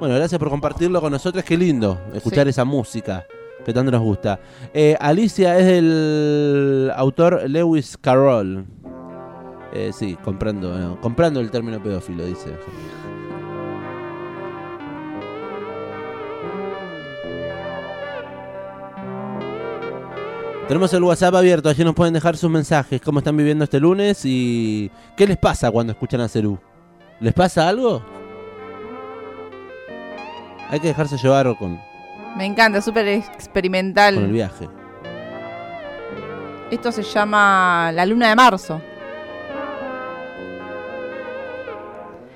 Bueno, 0.01 0.15
gracias 0.15 0.39
por 0.39 0.49
compartirlo 0.49 1.01
con 1.01 1.13
nosotros, 1.13 1.45
qué 1.45 1.57
lindo 1.57 2.01
escuchar 2.15 2.45
Sí. 2.47 2.51
esa 2.51 2.65
música 2.65 3.25
que 3.65 3.73
tanto 3.73 3.91
nos 3.91 4.01
gusta. 4.01 4.41
Eh, 4.73 4.97
Alicia 5.01 5.59
es 5.59 5.67
del 5.67 6.93
autor 6.95 7.49
Lewis 7.49 7.97
Carroll. 7.97 8.67
Eh, 9.73 9.91
sí, 9.93 10.17
comprando, 10.25 10.79
eh, 10.79 10.97
comprando 11.01 11.41
el 11.41 11.51
término 11.51 11.83
pedófilo, 11.83 12.25
dice. 12.25 12.57
Tenemos 20.69 20.93
el 20.93 21.03
WhatsApp 21.03 21.35
abierto, 21.35 21.71
allí 21.71 21.83
nos 21.83 21.95
pueden 21.95 22.13
dejar 22.13 22.37
sus 22.37 22.51
mensajes, 22.51 23.01
cómo 23.01 23.21
están 23.21 23.35
viviendo 23.39 23.65
este 23.65 23.81
lunes 23.81 24.21
y 24.25 24.91
qué 25.17 25.27
les 25.27 25.39
pasa 25.39 25.71
cuando 25.71 25.93
escuchan 25.93 26.21
a 26.21 26.29
Cerú. 26.29 26.59
¿Les 27.21 27.33
pasa 27.33 27.67
algo? 27.67 28.03
Hay 30.69 30.79
que 30.79 30.89
dejarse 30.89 31.17
llevar 31.17 31.57
con, 31.57 31.81
Me 32.37 32.45
encanta, 32.45 32.81
súper 32.81 33.09
experimental. 33.09 34.15
con 34.15 34.25
el 34.25 34.33
viaje. 34.33 34.69
Esto 36.71 36.93
se 36.93 37.03
llama 37.03 37.91
La 37.95 38.05
Luna 38.05 38.29
de 38.29 38.37
Marzo. 38.37 38.81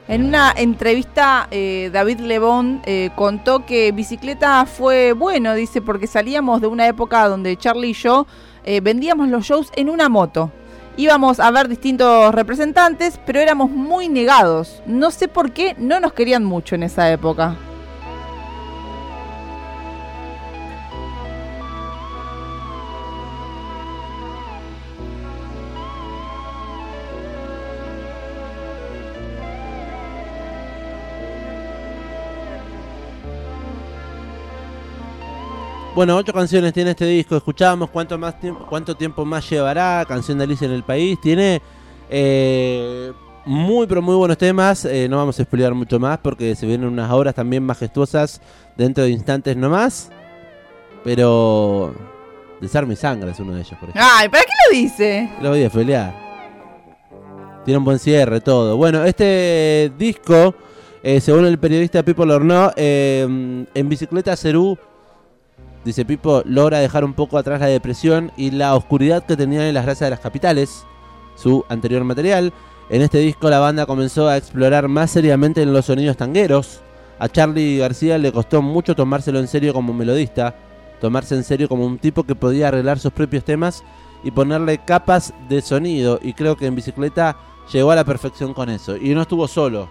En 0.08 0.24
una 0.24 0.52
entrevista, 0.56 1.48
eh, 1.50 1.90
David 1.92 2.20
Lebón 2.20 2.82
eh, 2.84 3.10
contó 3.14 3.64
que 3.64 3.92
bicicleta 3.92 4.66
fue 4.66 5.12
bueno, 5.12 5.54
dice, 5.54 5.80
porque 5.80 6.06
salíamos 6.06 6.60
de 6.60 6.66
una 6.66 6.86
época 6.86 7.28
donde 7.28 7.56
Charlie 7.56 7.90
y 7.90 7.94
yo 7.94 8.26
eh, 8.64 8.80
vendíamos 8.80 9.28
los 9.28 9.44
shows 9.44 9.70
en 9.76 9.88
una 9.88 10.08
moto. 10.08 10.50
Íbamos 10.96 11.40
a 11.40 11.50
ver 11.50 11.68
distintos 11.68 12.34
representantes, 12.34 13.18
pero 13.24 13.40
éramos 13.40 13.70
muy 13.70 14.08
negados. 14.08 14.82
No 14.86 15.10
sé 15.10 15.28
por 15.28 15.52
qué 15.52 15.74
no 15.78 16.00
nos 16.00 16.12
querían 16.12 16.44
mucho 16.44 16.74
en 16.74 16.82
esa 16.82 17.10
época. 17.10 17.56
Bueno, 35.94 36.16
ocho 36.16 36.32
canciones 36.32 36.72
tiene 36.72 36.92
este 36.92 37.04
disco. 37.04 37.36
Escuchábamos 37.36 37.90
cuánto 37.90 38.16
más 38.16 38.40
tiempo, 38.40 38.64
cuánto 38.66 38.96
tiempo 38.96 39.26
más 39.26 39.48
llevará. 39.50 40.04
Canción 40.08 40.38
de 40.38 40.44
Alicia 40.44 40.64
en 40.64 40.72
el 40.72 40.82
país. 40.82 41.20
Tiene 41.20 41.60
eh, 42.08 43.12
muy 43.44 43.86
pero 43.86 44.00
muy 44.00 44.16
buenos 44.16 44.38
temas. 44.38 44.86
Eh, 44.86 45.06
no 45.10 45.18
vamos 45.18 45.38
a 45.38 45.42
explicar 45.42 45.74
mucho 45.74 46.00
más 46.00 46.16
porque 46.18 46.56
se 46.56 46.64
vienen 46.64 46.88
unas 46.88 47.10
obras 47.10 47.34
también 47.34 47.62
majestuosas 47.62 48.40
dentro 48.74 49.04
de 49.04 49.10
instantes 49.10 49.54
nomás. 49.54 50.10
Pero 51.04 51.94
Desar 52.62 52.86
mi 52.86 52.96
sangre 52.96 53.32
es 53.32 53.40
uno 53.40 53.54
de 53.54 53.60
ellos, 53.60 53.76
por 53.78 53.90
ejemplo. 53.90 54.02
Ay, 54.02 54.28
¿para 54.30 54.44
qué 54.44 54.50
lo 54.70 54.78
dice? 54.78 55.30
Lo 55.42 55.50
voy 55.50 55.64
a 55.64 55.68
pelear. 55.68 56.14
Tiene 57.66 57.78
un 57.78 57.84
buen 57.84 57.98
cierre, 57.98 58.40
todo. 58.40 58.78
Bueno, 58.78 59.04
este 59.04 59.92
disco, 59.98 60.54
eh, 61.02 61.20
según 61.20 61.44
el 61.44 61.58
periodista 61.58 62.02
Pipo 62.02 62.24
Lorno, 62.24 62.70
eh, 62.76 63.66
en 63.74 63.88
bicicleta 63.88 64.36
Cerú, 64.36 64.78
dice 65.84 66.04
Pipo, 66.04 66.42
logra 66.44 66.78
dejar 66.78 67.04
un 67.04 67.14
poco 67.14 67.38
atrás 67.38 67.60
la 67.60 67.66
depresión 67.66 68.30
y 68.36 68.50
la 68.50 68.74
oscuridad 68.74 69.24
que 69.24 69.36
tenían 69.36 69.62
en 69.64 69.74
las 69.74 69.84
gracias 69.84 70.06
de 70.06 70.10
las 70.10 70.20
capitales, 70.20 70.84
su 71.36 71.64
anterior 71.68 72.04
material. 72.04 72.52
En 72.90 73.02
este 73.02 73.18
disco 73.18 73.48
la 73.48 73.58
banda 73.58 73.86
comenzó 73.86 74.28
a 74.28 74.36
explorar 74.36 74.88
más 74.88 75.10
seriamente 75.10 75.62
en 75.62 75.72
los 75.72 75.86
sonidos 75.86 76.16
tangueros. 76.16 76.80
A 77.18 77.28
Charlie 77.28 77.78
García 77.78 78.18
le 78.18 78.32
costó 78.32 78.60
mucho 78.62 78.94
tomárselo 78.94 79.38
en 79.38 79.48
serio 79.48 79.72
como 79.72 79.92
melodista, 79.94 80.54
tomarse 81.00 81.34
en 81.36 81.44
serio 81.44 81.68
como 81.68 81.86
un 81.86 81.98
tipo 81.98 82.24
que 82.24 82.34
podía 82.34 82.68
arreglar 82.68 82.98
sus 82.98 83.12
propios 83.12 83.44
temas 83.44 83.82
y 84.24 84.30
ponerle 84.30 84.78
capas 84.78 85.32
de 85.48 85.62
sonido. 85.62 86.18
Y 86.22 86.32
creo 86.32 86.56
que 86.56 86.66
en 86.66 86.74
bicicleta 86.74 87.36
llegó 87.72 87.92
a 87.92 87.96
la 87.96 88.04
perfección 88.04 88.52
con 88.54 88.68
eso. 88.70 88.96
Y 88.96 89.14
no 89.14 89.22
estuvo 89.22 89.46
solo, 89.48 89.88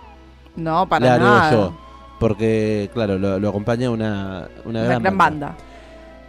No, 0.56 0.88
para 0.88 1.18
nada. 1.18 1.52
yo. 1.52 1.74
Porque, 2.20 2.90
claro, 2.94 3.18
lo, 3.18 3.40
lo 3.40 3.50
acompaña 3.50 3.90
una, 3.90 4.48
una 4.66 4.80
Una 4.82 4.84
gran, 4.84 5.02
gran 5.02 5.18
banda. 5.18 5.56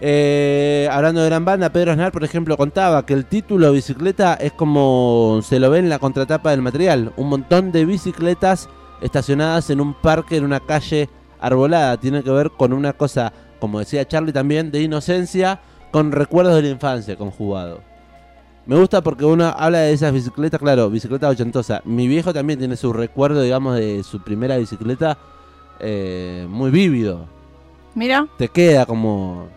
Eh, 0.05 0.89
hablando 0.91 1.21
de 1.21 1.29
gran 1.29 1.45
banda, 1.45 1.71
Pedro 1.71 1.93
Aznar, 1.93 2.11
por 2.11 2.25
ejemplo, 2.25 2.57
contaba 2.57 3.07
que 3.07 3.15
el 3.15 3.25
título 3.25 3.71
bicicleta 3.71 4.35
es 4.35 4.51
como 4.51 5.39
se 5.45 5.61
lo 5.61 5.71
ve 5.71 5.79
en 5.79 5.89
la 5.89 6.01
contratapa 6.01 6.51
del 6.51 6.61
material. 6.61 7.13
Un 7.17 7.29
montón 7.29 7.71
de 7.71 7.85
bicicletas 7.85 8.69
estacionadas 9.01 9.71
en 9.71 9.81
un 9.81 9.95
parque, 9.95 10.37
en 10.37 10.45
una 10.45 10.59
calle 10.59 11.09
arbolada. 11.39 11.99
Tiene 11.99 12.25
que 12.25 12.33
ver 12.33 12.51
con 12.51 12.73
una 12.73 12.95
cosa, 12.95 13.33
como 13.61 13.79
decía 13.79 14.05
Charlie 14.05 14.33
también, 14.33 14.73
de 14.73 14.83
inocencia, 14.83 15.61
con 15.93 16.11
recuerdos 16.11 16.57
de 16.57 16.63
la 16.63 16.71
infancia 16.71 17.15
conjugado. 17.15 17.81
Me 18.67 18.75
gusta 18.75 19.03
porque 19.03 19.25
uno 19.25 19.55
habla 19.57 19.79
de 19.79 19.93
esas 19.93 20.13
bicicletas, 20.13 20.59
claro, 20.59 20.91
bicicleta 20.91 21.29
ochentosa. 21.29 21.81
Mi 21.85 22.09
viejo 22.09 22.35
también 22.35 22.59
tiene 22.59 22.75
su 22.75 22.93
recuerdo, 22.93 23.41
digamos, 23.41 23.77
de 23.77 24.03
su 24.03 24.21
primera 24.21 24.57
bicicleta 24.57 25.17
eh, 25.79 26.45
muy 26.49 26.73
vívido 26.73 27.29
Mira, 27.95 28.27
te 28.37 28.49
queda 28.49 28.87
como 28.87 29.49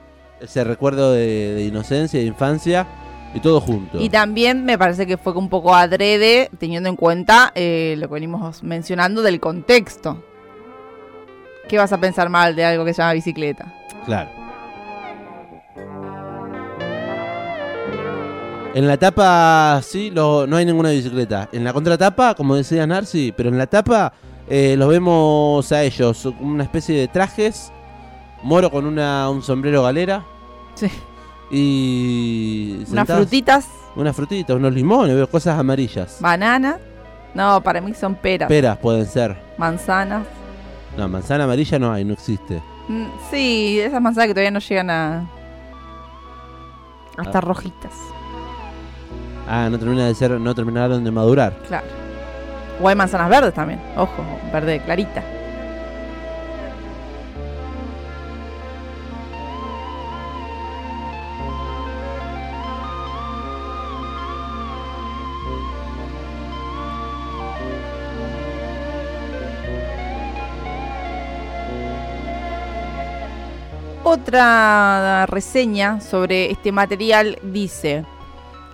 ese 0.46 0.64
recuerdo 0.64 1.12
de, 1.12 1.54
de 1.56 1.64
inocencia, 1.66 2.20
de 2.20 2.26
infancia 2.26 2.88
y 3.34 3.40
todo 3.42 3.60
junto. 3.60 4.00
y 4.00 4.10
también 4.10 4.64
me 4.64 4.78
parece 4.78 5.06
que 5.06 5.18
fue 5.18 5.34
un 5.34 5.50
poco 5.50 5.76
adrede, 5.76 6.50
teniendo 6.58 6.88
en 6.90 6.96
cuenta 6.96 7.52
eh, 7.54 7.96
lo 7.98 8.08
que 8.08 8.14
venimos 8.14 8.64
mencionando 8.64 9.22
del 9.22 9.40
contexto. 9.42 10.24
¿Qué 11.68 11.78
vas 11.78 11.92
a 11.92 12.00
pensar 12.00 12.30
mal 12.30 12.56
de 12.56 12.64
algo 12.64 12.86
que 12.86 12.94
se 12.94 13.02
llama 13.02 13.14
bicicleta? 13.14 13.74
Claro. 14.06 14.30
En 18.74 18.88
la 18.88 18.98
tapa, 18.98 19.80
sí, 19.84 20.12
lo- 20.12 20.46
no 20.48 20.58
hay 20.58 20.66
ninguna 20.66 20.90
bicicleta. 20.92 21.48
En 21.54 21.64
la 21.64 21.72
contratapa, 21.72 22.36
como 22.36 22.56
decía 22.56 22.86
Narci, 22.86 23.34
pero 23.36 23.48
en 23.50 23.58
la 23.58 23.68
tapa 23.68 24.12
eh, 24.50 24.76
los 24.78 24.90
vemos 24.90 25.72
a 25.72 25.82
ellos, 25.84 26.26
una 26.40 26.64
especie 26.64 26.98
de 26.98 27.08
trajes, 27.08 27.72
Moro 28.44 28.70
con 28.70 28.86
una, 28.86 29.28
un 29.30 29.42
sombrero 29.42 29.82
galera 29.82 30.24
Sí. 30.76 30.90
y... 31.52 32.84
Unas 32.92 33.08
frutitas, 33.08 33.68
Unas 33.96 34.16
frutitas, 34.16 34.56
unos 34.56 34.74
limones, 34.74 35.16
veo 35.16 35.30
cosas 35.30 35.58
amarillas. 35.60 36.18
banana. 36.20 36.78
No, 37.34 37.62
para 37.62 37.82
mí 37.82 37.94
son 37.94 38.16
peras. 38.16 38.48
Peras 38.48 38.78
pueden 38.78 39.06
ser. 39.06 39.36
manzanas. 39.58 40.26
No, 40.98 41.08
manzana 41.10 41.44
amarilla 41.44 41.78
no 41.80 41.92
hay, 41.92 42.06
no 42.06 42.14
existe. 42.14 42.62
Mm, 42.88 43.06
Sí, 43.32 43.80
esas 43.82 44.02
manzanas 44.02 44.28
que 44.28 44.34
todavía 44.34 44.52
no 44.52 44.60
llegan 44.60 44.90
a. 44.90 45.30
Hasta 47.18 47.38
Ah. 47.38 47.42
rojitas, 47.42 47.92
Ah, 49.48 49.68
no 49.70 49.78
termina 49.78 50.08
de 50.08 50.16
ser, 50.16 50.32
no 50.32 50.56
terminaron 50.56 51.04
de 51.04 51.12
madurar. 51.12 51.58
claro. 51.68 51.86
O 52.82 52.88
hay 52.90 52.96
manzanas 52.96 53.30
verdes 53.30 53.54
también, 53.54 53.80
ojo, 53.96 54.22
verde 54.52 54.82
clarita. 54.84 55.24
Otra 74.08 75.26
reseña 75.26 76.00
sobre 76.00 76.52
este 76.52 76.72
material 76.72 77.40
dice, 77.42 78.06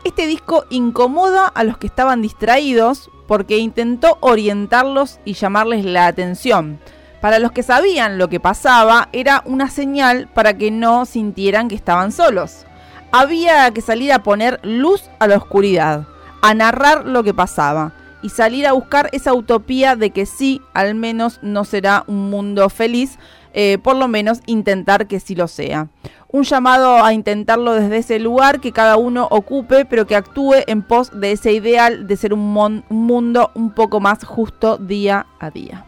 este 0.04 0.28
disco 0.28 0.66
incomoda 0.70 1.48
a 1.48 1.64
los 1.64 1.78
que 1.78 1.88
estaban 1.88 2.22
distraídos 2.22 3.10
porque 3.28 3.58
intentó 3.58 4.18
orientarlos 4.20 5.22
y 5.24 5.36
llamarles 5.36 5.86
la 5.86 6.08
atención. 6.08 6.82
Para 7.22 7.40
los 7.40 7.54
que 7.54 7.64
sabían 7.64 8.18
lo 8.18 8.28
que 8.28 8.42
pasaba, 8.42 9.08
era 9.14 9.42
una 9.46 9.70
señal 9.70 10.28
para 10.34 10.58
que 10.58 10.70
no 10.70 11.06
sintieran 11.06 11.70
que 11.70 11.76
estaban 11.76 12.12
solos. 12.12 12.66
Había 13.14 13.72
que 13.72 13.80
salir 13.80 14.12
a 14.12 14.24
poner 14.24 14.60
luz 14.64 15.10
a 15.20 15.28
la 15.28 15.38
oscuridad, 15.38 16.08
a 16.42 16.54
narrar 16.54 17.06
lo 17.06 17.24
que 17.24 17.34
pasaba 17.34 17.94
y 18.22 18.30
salir 18.30 18.68
a 18.68 18.74
buscar 18.74 19.10
esa 19.14 19.34
utopía 19.34 19.96
de 19.96 20.10
que 20.10 20.26
sí, 20.26 20.62
al 20.74 20.94
menos 20.94 21.40
no 21.42 21.64
será 21.64 22.04
un 22.08 22.30
mundo 22.30 22.70
feliz, 22.70 23.18
eh, 23.54 23.78
por 23.82 23.96
lo 23.96 24.08
menos 24.08 24.40
intentar 24.46 25.08
que 25.08 25.20
sí 25.20 25.36
lo 25.36 25.48
sea. 25.48 25.88
Un 26.30 26.44
llamado 26.44 27.04
a 27.04 27.14
intentarlo 27.14 27.74
desde 27.74 27.98
ese 27.98 28.20
lugar 28.20 28.62
que 28.62 28.72
cada 28.72 28.96
uno 28.98 29.28
ocupe, 29.32 29.84
pero 29.86 30.08
que 30.08 30.16
actúe 30.16 30.56
en 30.68 30.82
pos 30.82 31.12
de 31.20 31.34
ese 31.34 31.52
ideal 31.52 32.08
de 32.08 32.16
ser 32.16 32.34
un, 32.34 32.54
mon- 32.54 32.86
un 32.90 33.06
mundo 33.06 33.52
un 33.54 33.72
poco 33.74 34.00
más 34.00 34.24
justo 34.24 34.78
día 34.78 35.26
a 35.40 35.50
día. 35.52 35.86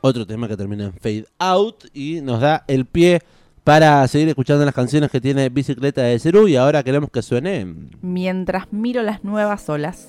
Otro 0.00 0.26
tema 0.26 0.48
que 0.48 0.56
termina 0.56 0.84
en 0.84 0.92
Fade 0.92 1.26
Out 1.38 1.84
y 1.94 2.20
nos 2.20 2.40
da 2.40 2.64
el 2.68 2.84
pie 2.84 3.22
para 3.64 4.06
seguir 4.06 4.28
escuchando 4.28 4.64
las 4.64 4.74
canciones 4.74 5.10
que 5.10 5.20
tiene 5.20 5.48
Bicicleta 5.48 6.02
de 6.02 6.18
Cerú 6.18 6.46
y 6.46 6.56
ahora 6.56 6.82
queremos 6.82 7.10
que 7.10 7.22
suene. 7.22 7.74
Mientras 8.02 8.70
miro 8.70 9.02
las 9.02 9.24
nuevas 9.24 9.66
olas. 9.70 10.08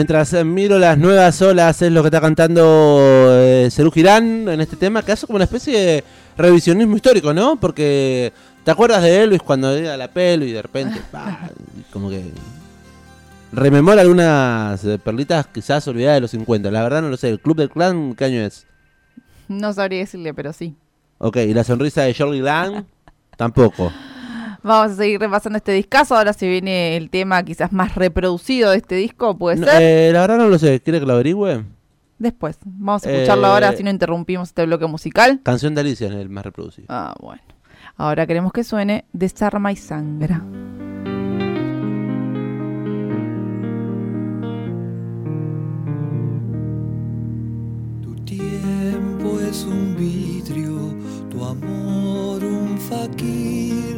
Mientras 0.00 0.32
eh, 0.32 0.44
miro 0.44 0.78
las 0.78 0.96
nuevas 0.96 1.42
olas, 1.42 1.82
es 1.82 1.92
lo 1.92 2.00
que 2.00 2.06
está 2.06 2.22
cantando 2.22 3.28
eh, 3.32 3.68
Serú 3.70 3.90
Girán 3.90 4.48
en 4.48 4.58
este 4.62 4.76
tema, 4.76 5.02
que 5.02 5.12
hace 5.12 5.26
como 5.26 5.36
una 5.36 5.44
especie 5.44 5.78
de 5.78 6.04
revisionismo 6.38 6.96
histórico, 6.96 7.34
¿no? 7.34 7.60
Porque 7.60 8.32
te 8.64 8.70
acuerdas 8.70 9.02
de 9.02 9.22
Elvis 9.22 9.42
cuando 9.42 9.70
era 9.70 9.98
la 9.98 10.08
pelo 10.08 10.46
y 10.46 10.52
de 10.52 10.62
repente, 10.62 11.02
y 11.78 11.82
como 11.92 12.08
que 12.08 12.24
rememora 13.52 14.00
algunas 14.00 14.82
eh, 14.86 14.98
perlitas 14.98 15.48
quizás 15.48 15.86
olvidadas 15.86 16.16
de 16.16 16.20
los 16.22 16.30
50. 16.30 16.70
La 16.70 16.82
verdad 16.82 17.02
no 17.02 17.10
lo 17.10 17.18
sé. 17.18 17.28
¿El 17.28 17.38
Club 17.38 17.58
del 17.58 17.68
Clan 17.68 18.14
qué 18.14 18.24
año 18.24 18.40
es? 18.40 18.66
No 19.48 19.70
sabría 19.74 19.98
decirle, 19.98 20.32
pero 20.32 20.54
sí. 20.54 20.76
Ok, 21.18 21.36
¿y 21.36 21.52
la 21.52 21.62
sonrisa 21.62 22.04
de 22.04 22.14
Shirley 22.14 22.40
Lang? 22.40 22.86
Tampoco. 23.36 23.92
Vamos 24.62 24.92
a 24.92 24.96
seguir 24.96 25.18
repasando 25.20 25.56
este 25.56 25.72
discazo. 25.72 26.16
Ahora 26.16 26.32
se 26.32 26.48
viene 26.48 26.96
el 26.96 27.10
tema 27.10 27.42
quizás 27.42 27.72
más 27.72 27.94
reproducido 27.94 28.70
de 28.70 28.78
este 28.78 28.94
disco, 28.96 29.36
puede 29.38 29.56
No, 29.56 29.66
ser. 29.66 29.82
eh, 29.82 30.10
la 30.12 30.20
verdad 30.22 30.38
no 30.38 30.48
lo 30.48 30.58
sé. 30.58 30.80
¿Quiere 30.80 31.00
que 31.00 31.06
lo 31.06 31.12
averigüe? 31.14 31.64
Después. 32.18 32.58
Vamos 32.64 33.06
a 33.06 33.10
escucharlo 33.10 33.46
eh, 33.46 33.50
ahora, 33.50 33.72
si 33.76 33.82
no 33.82 33.90
interrumpimos 33.90 34.48
este 34.48 34.66
bloque 34.66 34.86
musical. 34.86 35.40
Canción 35.42 35.74
de 35.74 35.80
Alicia 35.80 36.08
es 36.08 36.14
el 36.14 36.28
más 36.28 36.44
reproducido. 36.44 36.86
Ah, 36.90 37.14
bueno. 37.20 37.40
Ahora 37.96 38.26
queremos 38.26 38.52
que 38.52 38.62
suene 38.64 39.04
Desarma 39.12 39.72
y 39.72 39.76
Sangra. 39.76 40.42
Tu 48.02 48.14
tiempo 48.24 49.38
es 49.40 49.64
un 49.64 49.94
vidrio, 49.96 50.94
tu 51.30 51.44
amor 51.44 52.42
un 52.44 52.78
faquir, 52.78 53.89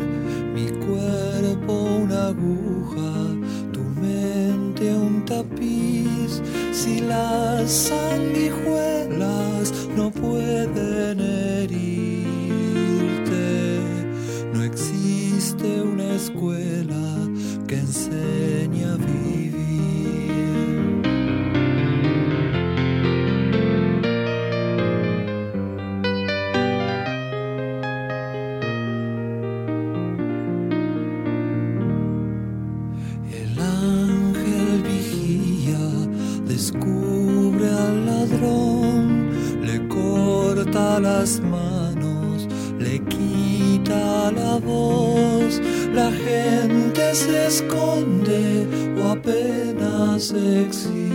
tu 3.72 3.80
mente 4.00 4.94
un 4.94 5.24
tapiz. 5.24 6.40
Si 6.72 7.00
las 7.00 7.70
sanguijuelas 7.70 9.72
no 9.96 10.10
pueden 10.10 11.11
existe, 50.84 51.11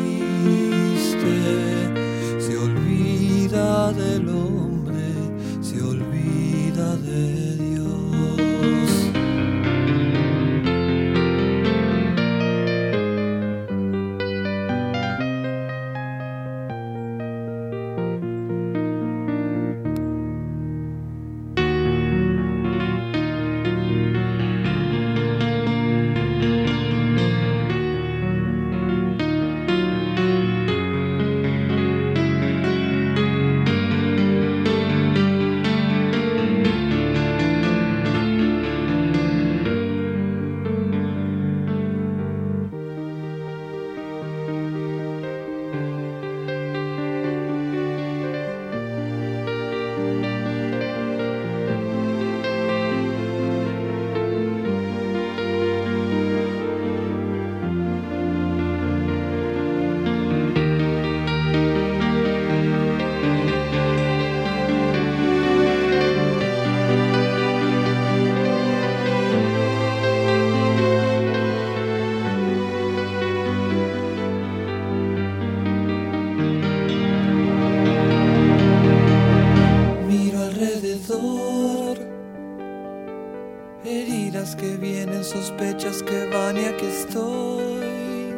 sospechas 85.48 86.04
que 86.04 86.30
van 86.30 86.58
y 86.58 86.66
aquí 86.66 86.86
estoy. 86.86 88.34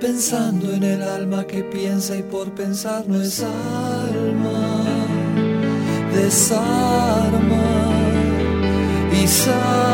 Pensando 0.00 0.72
en 0.72 0.82
el 0.82 1.02
alma 1.02 1.44
que 1.44 1.62
piensa 1.62 2.16
y 2.16 2.22
por 2.22 2.50
pensar 2.54 3.06
no 3.06 3.20
es 3.20 3.42
alma. 3.42 4.84
Desarma 6.14 7.66
y 9.12 9.26
sangra. 9.26 9.87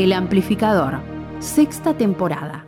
El 0.00 0.14
amplificador. 0.14 0.98
Sexta 1.40 1.92
temporada. 1.92 2.64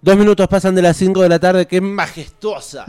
Dos 0.00 0.16
minutos 0.16 0.46
pasan 0.46 0.76
de 0.76 0.82
las 0.82 0.96
5 0.98 1.20
de 1.20 1.28
la 1.28 1.40
tarde, 1.40 1.66
qué 1.66 1.80
majestuosa. 1.80 2.86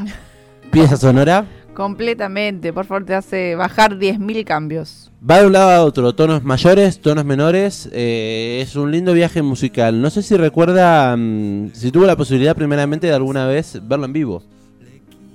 Pieza 0.72 0.98
sonora. 0.98 1.48
Completamente, 1.74 2.74
por 2.74 2.86
favor, 2.86 3.06
te 3.06 3.16
hace 3.16 3.56
bajar 3.56 3.98
10.000 3.98 4.46
cambios. 4.46 5.12
Va 5.28 5.40
de 5.40 5.48
un 5.48 5.54
lado 5.54 5.72
a 5.72 5.84
otro, 5.84 6.14
tonos 6.14 6.44
mayores, 6.44 7.02
tonos 7.02 7.26
menores. 7.26 7.90
eh, 7.92 8.60
es 8.62 8.76
un 8.76 8.92
lindo 8.92 9.14
viaje 9.14 9.42
musical. 9.42 10.00
No 10.00 10.12
sé 10.12 10.22
si 10.22 10.38
recuerda, 10.38 11.18
mm, 11.18 11.72
si 11.74 11.92
tuvo 11.92 12.06
la 12.06 12.16
posibilidad 12.16 12.56
primeramente 12.56 13.08
de 13.08 13.14
alguna 13.14 13.48
vez 13.48 13.80
verlo 13.82 14.06
en 14.06 14.14
vivo. 14.14 14.44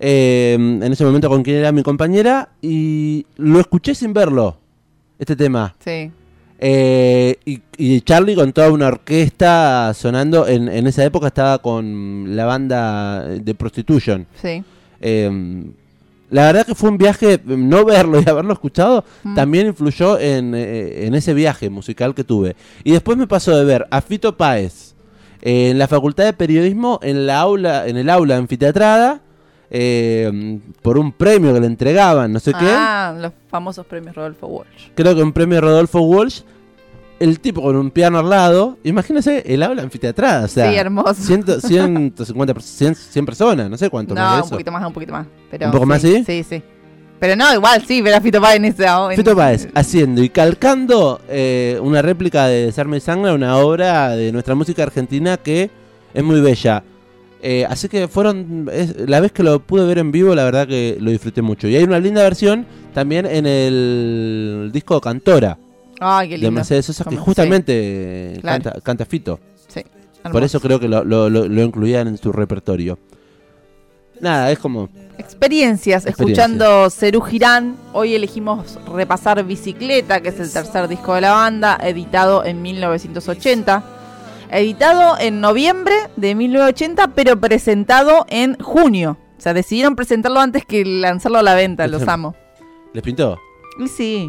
eh, 0.00 0.54
en 0.54 0.92
ese 0.92 1.04
momento 1.04 1.28
con 1.28 1.42
quien 1.42 1.56
era 1.58 1.72
mi 1.72 1.82
compañera, 1.82 2.48
y 2.62 3.26
lo 3.36 3.60
escuché 3.60 3.94
sin 3.94 4.12
verlo, 4.12 4.56
este 5.18 5.36
tema. 5.36 5.74
Sí. 5.84 6.10
Eh, 6.60 7.36
y, 7.44 7.60
y 7.76 8.00
Charlie 8.00 8.34
con 8.34 8.52
toda 8.52 8.72
una 8.72 8.88
orquesta 8.88 9.92
sonando, 9.94 10.46
en, 10.48 10.68
en 10.68 10.86
esa 10.86 11.04
época 11.04 11.28
estaba 11.28 11.58
con 11.58 12.34
la 12.36 12.44
banda 12.46 13.22
de 13.28 13.54
Prostitution. 13.54 14.26
Sí. 14.42 14.62
Eh, 15.00 15.64
la 16.30 16.42
verdad 16.46 16.66
que 16.66 16.74
fue 16.74 16.90
un 16.90 16.98
viaje, 16.98 17.40
no 17.46 17.84
verlo 17.86 18.20
y 18.20 18.28
haberlo 18.28 18.52
escuchado, 18.52 19.02
Mm. 19.22 19.34
también 19.34 19.66
influyó 19.68 20.18
en, 20.18 20.52
eh, 20.54 21.06
en 21.06 21.14
ese 21.14 21.32
viaje 21.32 21.70
musical 21.70 22.14
que 22.14 22.22
tuve. 22.24 22.54
Y 22.84 22.90
después 22.92 23.16
me 23.16 23.26
pasó 23.26 23.56
de 23.56 23.64
ver 23.64 23.86
a 23.90 24.00
Fito 24.02 24.36
Páez 24.36 24.94
eh, 25.40 25.70
en 25.70 25.78
la 25.78 25.86
Facultad 25.88 26.24
de 26.24 26.32
Periodismo, 26.34 26.98
en 27.02 27.26
la 27.26 27.40
aula, 27.40 27.86
en 27.86 27.96
el 27.96 28.10
aula 28.10 28.36
anfiteatrada, 28.36 29.22
eh, 29.70 30.58
por 30.82 30.98
un 30.98 31.12
premio 31.12 31.52
que 31.54 31.60
le 31.60 31.66
entregaban, 31.66 32.32
no 32.32 32.40
sé 32.40 32.52
qué. 32.52 32.66
Ah, 32.66 33.14
los 33.18 33.32
famosos 33.50 33.86
premios 33.86 34.14
Rodolfo 34.14 34.46
Walsh. 34.46 34.90
Creo 34.94 35.14
que 35.14 35.22
un 35.22 35.32
premio 35.32 35.60
Rodolfo 35.60 36.00
Walsh. 36.00 36.40
El 37.20 37.40
tipo 37.40 37.60
con 37.62 37.74
un 37.74 37.90
piano 37.90 38.20
al 38.20 38.30
lado. 38.30 38.78
Imagínense 38.84 39.42
el 39.44 39.62
aula 39.64 39.82
anfiteatrada. 39.82 40.44
O 40.44 40.48
sea, 40.48 40.70
Sí, 40.70 40.76
hermoso. 40.76 41.14
100, 41.14 41.60
150, 41.60 42.54
per- 42.54 42.62
100, 42.62 42.94
100 42.94 43.26
personas, 43.26 43.68
no 43.68 43.76
sé 43.76 43.90
cuánto 43.90 44.14
más 44.14 44.38
No, 44.38 44.44
un 44.44 44.50
poquito 44.50 44.70
más, 44.70 44.86
un 44.86 44.92
poquito 44.92 45.12
más. 45.12 45.26
Pero 45.50 45.66
¿Un 45.66 45.72
poco 45.72 45.86
más, 45.86 46.00
sí? 46.00 46.22
Sí, 46.24 46.44
sí. 46.48 46.62
Pero 47.18 47.34
no, 47.34 47.52
igual 47.52 47.84
sí, 47.84 48.00
ver 48.00 48.14
a 48.14 48.20
Fito 48.20 48.40
Páez 48.40 48.58
en 48.58 48.64
ese 48.66 48.86
en- 48.86 49.16
Fito 49.16 49.34
Páez 49.34 49.68
haciendo 49.74 50.22
y 50.22 50.28
calcando 50.28 51.20
eh, 51.28 51.76
una 51.82 52.00
réplica 52.02 52.46
de 52.46 52.66
Desarme 52.66 52.98
y 52.98 53.00
Sangre, 53.00 53.32
una 53.32 53.56
obra 53.56 54.10
de 54.10 54.30
nuestra 54.30 54.54
música 54.54 54.84
argentina 54.84 55.36
que 55.38 55.68
es 56.14 56.22
muy 56.22 56.40
bella. 56.40 56.84
Eh, 57.42 57.64
así 57.68 57.88
que 57.88 58.08
fueron. 58.08 58.68
es- 58.72 58.96
la 59.08 59.20
vez 59.20 59.30
que 59.32 59.42
lo 59.44 59.60
pude 59.60 59.86
ver 59.86 59.98
en 59.98 60.10
vivo, 60.10 60.34
la 60.34 60.44
verdad 60.44 60.66
que 60.66 60.96
lo 61.00 61.10
disfruté 61.10 61.40
mucho. 61.42 61.68
Y 61.68 61.76
hay 61.76 61.84
una 61.84 62.00
linda 62.00 62.22
versión 62.22 62.66
también 62.94 63.26
en 63.26 63.46
el 63.46 64.70
disco 64.72 65.00
Cantora 65.00 65.56
Ay, 66.00 66.28
qué 66.30 66.38
de. 66.38 66.50
Mercedes 66.50 66.86
Sosa, 66.86 67.04
que 67.04 67.16
justamente 67.16 68.38
Claro. 68.40 68.62
canta, 68.64 68.80
canta 68.80 69.04
Fito. 69.06 69.38
Sí, 69.68 69.80
sí, 69.80 69.82
Por 70.22 70.26
hermoso. 70.36 70.44
eso 70.46 70.60
creo 70.60 70.80
que 70.80 70.88
lo, 70.88 71.04
lo- 71.04 71.30
lo- 71.30 71.46
lo 71.46 71.62
incluían 71.62 72.08
en 72.08 72.18
su 72.18 72.32
repertorio. 72.32 72.98
Nada, 74.20 74.50
es 74.50 74.58
como. 74.58 74.88
Experiencias, 75.16 76.04
Experiencia. 76.06 76.44
escuchando 76.44 76.90
Cerú 76.90 77.20
Girán. 77.20 77.76
Hoy 77.92 78.14
elegimos 78.16 78.78
repasar 78.92 79.44
Bicicleta, 79.44 80.20
que 80.20 80.30
es 80.30 80.40
el 80.40 80.52
tercer 80.52 80.88
disco 80.88 81.14
de 81.14 81.20
la 81.20 81.32
banda, 81.32 81.78
editado 81.82 82.44
en 82.44 82.62
1980. 82.62 83.82
Editado 84.50 85.18
en 85.18 85.40
noviembre 85.40 85.94
de 86.16 86.34
1980, 86.34 87.08
pero 87.08 87.38
presentado 87.38 88.24
en 88.28 88.58
junio. 88.58 89.18
O 89.36 89.40
sea, 89.40 89.54
decidieron 89.54 89.94
presentarlo 89.94 90.40
antes 90.40 90.64
que 90.64 90.84
lanzarlo 90.84 91.38
a 91.38 91.42
la 91.42 91.54
venta, 91.54 91.86
los 91.86 92.08
amo. 92.08 92.34
¿Les 92.92 93.02
pintó? 93.02 93.38
Y 93.78 93.88
sí. 93.88 94.28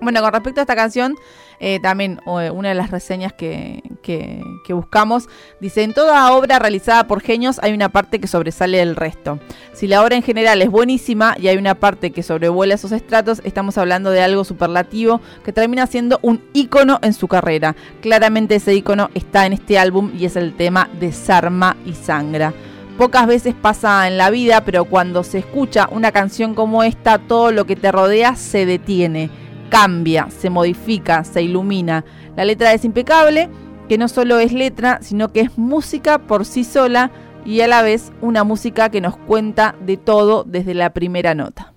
Bueno, 0.00 0.22
con 0.22 0.32
respecto 0.32 0.60
a 0.60 0.62
esta 0.62 0.76
canción, 0.76 1.16
eh, 1.60 1.80
también 1.80 2.20
eh, 2.26 2.50
una 2.50 2.68
de 2.70 2.74
las 2.74 2.90
reseñas 2.90 3.32
que, 3.32 3.82
que- 4.02 4.42
que 4.64 4.72
buscamos 4.72 5.28
dice: 5.60 5.82
En 5.82 5.94
toda 5.94 6.32
obra 6.32 6.58
realizada 6.58 7.06
por 7.06 7.20
genios 7.20 7.58
hay 7.62 7.72
una 7.72 7.88
parte 7.88 8.18
que 8.20 8.26
sobresale 8.26 8.78
del 8.78 8.96
resto. 8.96 9.38
Si 9.72 9.86
la 9.86 10.02
obra 10.02 10.16
en 10.16 10.22
general 10.22 10.60
es 10.62 10.70
buenísima 10.70 11.36
y 11.38 11.48
hay 11.48 11.56
una 11.56 11.74
parte 11.76 12.10
que 12.10 12.22
sobrevuela 12.22 12.74
esos 12.74 12.92
estratos, 12.92 13.40
estamos 13.44 13.78
hablando 13.78 14.10
de 14.10 14.22
algo 14.22 14.44
superlativo 14.44 15.20
que 15.44 15.52
termina 15.52 15.86
siendo 15.86 16.18
un 16.22 16.42
ícono 16.52 16.98
en 17.02 17.12
su 17.14 17.28
carrera. 17.28 17.76
Claramente 18.00 18.56
ese 18.56 18.74
ícono 18.74 19.10
está 19.14 19.46
en 19.46 19.52
este 19.52 19.78
álbum 19.78 20.10
y 20.18 20.24
es 20.24 20.36
el 20.36 20.54
tema 20.54 20.88
Desarma 21.00 21.76
y 21.86 21.92
Sangra. 21.94 22.52
Pocas 22.96 23.28
veces 23.28 23.54
pasa 23.54 24.08
en 24.08 24.18
la 24.18 24.28
vida, 24.30 24.64
pero 24.64 24.84
cuando 24.84 25.22
se 25.22 25.38
escucha 25.38 25.88
una 25.92 26.10
canción 26.10 26.54
como 26.54 26.82
esta, 26.82 27.18
todo 27.18 27.52
lo 27.52 27.64
que 27.64 27.76
te 27.76 27.92
rodea 27.92 28.34
se 28.34 28.66
detiene, 28.66 29.30
cambia, 29.68 30.28
se 30.30 30.50
modifica, 30.50 31.24
se 31.24 31.42
ilumina. 31.42 32.04
La 32.36 32.44
letra 32.44 32.72
es 32.72 32.84
impecable, 32.84 33.48
que 33.88 33.98
no 33.98 34.08
solo 34.08 34.38
es 34.38 34.52
letra, 34.52 34.98
sino 35.02 35.32
que 35.32 35.40
es 35.40 35.56
música 35.58 36.18
por 36.18 36.44
sí 36.44 36.64
sola 36.64 37.10
y 37.44 37.60
a 37.62 37.68
la 37.68 37.82
vez 37.82 38.12
una 38.20 38.44
música 38.44 38.90
que 38.90 39.00
nos 39.00 39.16
cuenta 39.16 39.74
de 39.80 39.96
todo 39.96 40.44
desde 40.44 40.74
la 40.74 40.90
primera 40.90 41.34
nota. 41.34 41.72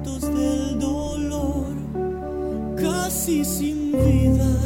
momentos 0.00 0.22
del 0.22 0.78
dolor, 0.78 1.66
casi 2.76 3.44
sin 3.44 3.92
vida. 3.92 4.56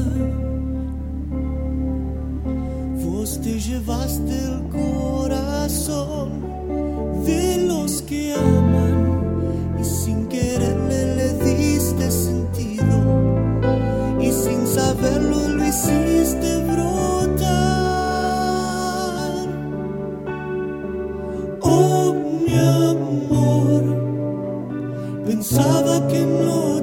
Vos 3.04 3.40
te 3.40 3.58
llevaste 3.58 4.32
el 4.32 4.68
corazón 4.70 6.30
de 7.24 7.66
los 7.66 8.02
que 8.02 8.34
aman 8.34 9.76
y 9.80 9.84
sin 9.84 10.26
quererle 10.28 11.16
le 11.16 11.32
diste 11.44 12.10
sentido 12.10 12.96
y 14.20 14.30
sin 14.30 14.66
saberlo 14.66 15.48
lo 15.48 15.66
hiciste. 15.66 16.53
Pensaba 25.44 26.06
que 26.08 26.20
no 26.24 26.73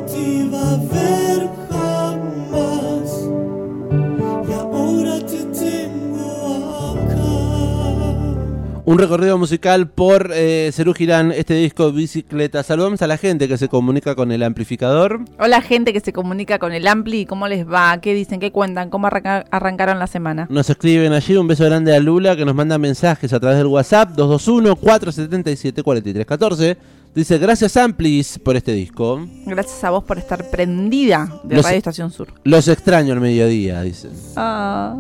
Un 8.92 8.98
recorrido 9.00 9.38
musical 9.38 9.88
por 9.90 10.32
eh, 10.34 10.70
Cerú 10.74 10.94
Girán, 10.94 11.32
este 11.32 11.54
disco 11.54 11.94
Bicicleta. 11.94 12.62
Saludamos 12.62 13.02
a 13.02 13.08
la 13.08 13.16
gente 13.16 13.48
que 13.48 13.58
se 13.58 13.70
comunica 13.70 14.16
con 14.16 14.34
el 14.34 14.44
amplificador. 14.44 15.22
Hola 15.40 15.62
gente 15.62 15.94
que 15.94 16.02
se 16.02 16.12
comunica 16.12 16.60
con 16.60 16.74
el 16.74 16.86
Ampli, 16.86 17.26
¿cómo 17.26 17.48
les 17.48 17.66
va? 17.66 18.02
¿Qué 18.02 18.14
dicen? 18.14 18.42
¿Qué 18.42 18.52
cuentan? 18.52 18.90
¿Cómo 18.90 19.08
arranca- 19.08 19.46
arrancaron 19.50 19.98
la 19.98 20.08
semana? 20.08 20.46
Nos 20.50 20.70
escriben 20.70 21.14
allí 21.14 21.38
un 21.38 21.48
beso 21.48 21.64
grande 21.64 21.96
a 21.96 22.02
Lula 22.02 22.36
que 22.36 22.44
nos 22.44 22.54
manda 22.54 22.78
mensajes 22.78 23.32
a 23.32 23.40
través 23.40 23.60
del 23.60 23.68
WhatsApp 23.68 24.10
221-477-4314. 24.18 26.76
Dice, 27.16 27.38
gracias 27.38 27.78
Amplis 27.78 28.40
por 28.40 28.58
este 28.58 28.74
disco. 28.74 29.26
Gracias 29.46 29.82
a 29.86 29.92
vos 29.92 30.04
por 30.04 30.18
estar 30.18 30.50
prendida 30.52 31.40
de 31.46 31.56
No 31.56 31.62
sé. 31.62 31.68
Radio 31.70 31.78
Estación 31.78 32.12
Sur. 32.12 32.34
Los 32.44 32.68
extraño 32.68 33.14
al 33.14 33.22
mediodía, 33.22 33.82
dicen. 33.84 34.12
Ah, 34.36 34.98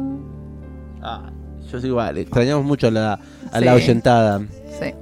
Ah, 1.01 1.29
yo 1.69 1.77
igual, 1.79 2.17
extrañamos 2.19 2.63
mucho 2.65 2.89
la, 2.91 3.19
a 3.51 3.59
Sí. 3.59 3.65
la 3.65 3.73
oyentada. 3.73 4.39
sí. 4.79 4.93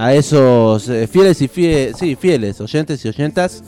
A 0.00 0.14
esos 0.14 0.88
eh, 0.88 1.08
fieles 1.08 1.42
y 1.42 1.48
fieles, 1.48 1.96
sí, 1.98 2.14
fieles, 2.14 2.60
oyentes 2.60 3.04
y 3.04 3.08
oyentas 3.08 3.64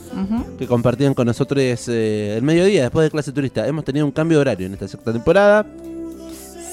que 0.57 0.65
compartían 0.65 1.13
con 1.13 1.27
nosotros 1.27 1.61
eh, 1.89 2.35
el 2.37 2.41
mediodía 2.41 2.83
después 2.83 3.03
de 3.03 3.11
clase 3.11 3.33
turista. 3.33 3.67
Hemos 3.67 3.83
tenido 3.83 4.05
un 4.05 4.13
cambio 4.13 4.37
de 4.37 4.41
horario 4.41 4.67
en 4.67 4.73
esta 4.73 4.87
sexta 4.87 5.11
temporada. 5.11 5.65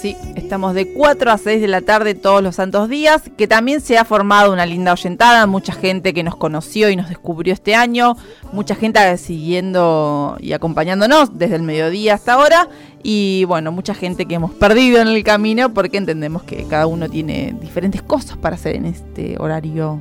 Sí, 0.01 0.17
estamos 0.37 0.75
de 0.75 0.93
4 0.93 1.33
a 1.33 1.39
6 1.39 1.61
de 1.61 1.67
la 1.67 1.81
tarde 1.81 2.15
todos 2.15 2.41
los 2.41 2.55
santos 2.55 2.89
días, 2.89 3.23
que 3.37 3.49
también 3.49 3.81
se 3.81 3.99
ha 3.99 4.05
formado 4.05 4.53
una 4.53 4.65
linda 4.65 4.93
oyentada, 4.93 5.45
mucha 5.49 5.73
gente 5.73 6.15
que 6.15 6.23
nos 6.23 6.37
conoció 6.37 6.89
y 6.89 6.95
nos 6.95 7.09
descubrió 7.09 7.53
este 7.53 7.75
año, 7.75 8.17
mucha 8.53 8.77
gente 8.77 9.17
siguiendo 9.17 10.37
y 10.39 10.53
acompañándonos 10.53 11.37
desde 11.37 11.57
el 11.57 11.63
mediodía 11.65 12.15
hasta 12.15 12.35
ahora, 12.35 12.69
y 13.03 13.43
bueno, 13.47 13.73
mucha 13.73 13.93
gente 13.93 14.27
que 14.27 14.37
hemos 14.37 14.53
perdido 14.53 15.01
en 15.01 15.09
el 15.09 15.25
camino 15.25 15.75
porque 15.75 15.97
entendemos 15.97 16.45
que 16.45 16.63
cada 16.69 16.87
uno 16.87 17.09
tiene 17.09 17.57
diferentes 17.61 18.01
cosas 18.01 18.37
para 18.37 18.55
hacer 18.55 18.77
en 18.77 18.85
este 18.85 19.35
horario 19.41 19.99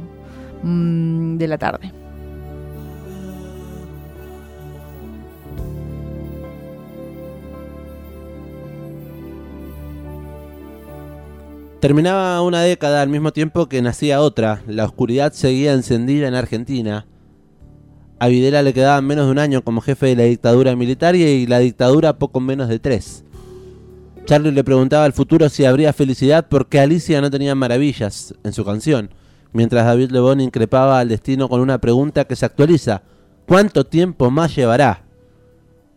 mm, 0.61 1.37
de 1.37 1.47
la 1.47 1.57
tarde. 1.57 1.96
Terminaba 11.79 12.41
una 12.41 12.63
década 12.63 13.03
al 13.03 13.09
mismo 13.09 13.31
tiempo 13.31 13.69
que 13.69 13.83
nacía 13.83 14.21
otra. 14.21 14.63
La 14.67 14.85
oscuridad 14.85 15.33
seguía 15.33 15.73
encendida 15.73 16.27
en 16.27 16.33
Argentina. 16.33 17.05
A 18.17 18.27
Videla 18.29 18.63
le 18.63 18.73
quedaba 18.73 18.99
menos 19.01 19.25
de 19.25 19.31
un 19.31 19.37
año 19.37 19.61
como 19.61 19.81
jefe 19.81 20.07
de 20.07 20.15
la 20.15 20.23
dictadura 20.23 20.75
militar 20.75 21.15
y 21.15 21.45
la 21.45 21.59
dictadura 21.59 22.17
poco 22.17 22.39
menos 22.39 22.67
de 22.67 22.79
tres. 22.79 23.23
Charlie 24.25 24.51
le 24.51 24.63
preguntaba 24.63 25.05
al 25.05 25.13
futuro 25.13 25.49
si 25.49 25.65
habría 25.65 25.93
felicidad 25.93 26.47
porque 26.49 26.79
Alicia 26.79 27.21
no 27.21 27.29
tenía 27.29 27.53
maravillas 27.53 28.33
en 28.43 28.53
su 28.53 28.65
canción, 28.65 29.11
mientras 29.53 29.85
David 29.85 30.09
Lebón 30.09 30.41
increpaba 30.41 30.99
al 30.99 31.09
destino 31.09 31.47
con 31.47 31.61
una 31.61 31.77
pregunta 31.77 32.25
que 32.25 32.35
se 32.35 32.47
actualiza. 32.47 33.03
¿Cuánto 33.47 33.85
tiempo 33.85 34.31
más 34.31 34.55
llevará? 34.55 35.03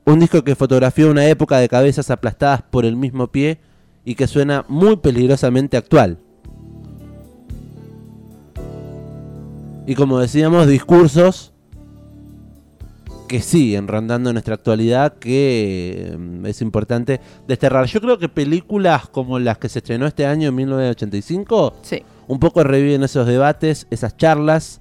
Un 0.04 0.20
disco 0.20 0.44
que 0.44 0.54
fotografió 0.54 1.10
una 1.10 1.26
época 1.26 1.56
de 1.56 1.70
cabezas 1.70 2.10
aplastadas 2.10 2.62
por 2.70 2.84
el 2.84 2.96
mismo 2.96 3.28
pie 3.28 3.60
y 4.04 4.14
que 4.14 4.26
suena 4.26 4.64
muy 4.68 4.96
peligrosamente 4.96 5.76
actual. 5.76 6.18
Y 9.86 9.94
como 9.94 10.18
decíamos, 10.20 10.66
discursos 10.66 11.52
que 13.28 13.40
siguen 13.40 13.86
rondando 13.86 14.32
nuestra 14.32 14.54
actualidad 14.54 15.14
que 15.18 16.16
mm, 16.18 16.46
es 16.46 16.60
importante 16.62 17.20
desterrar. 17.46 17.86
Yo 17.86 18.00
creo 18.00 18.18
que 18.18 18.28
películas 18.28 19.08
como 19.08 19.38
las 19.38 19.58
que 19.58 19.68
se 19.68 19.78
estrenó 19.78 20.06
este 20.06 20.26
año 20.26 20.48
en 20.48 20.54
1985 20.56 21.74
Sí. 21.82 22.02
un 22.26 22.40
poco 22.40 22.64
reviven 22.64 23.04
esos 23.04 23.26
debates, 23.26 23.86
esas 23.90 24.16
charlas, 24.16 24.80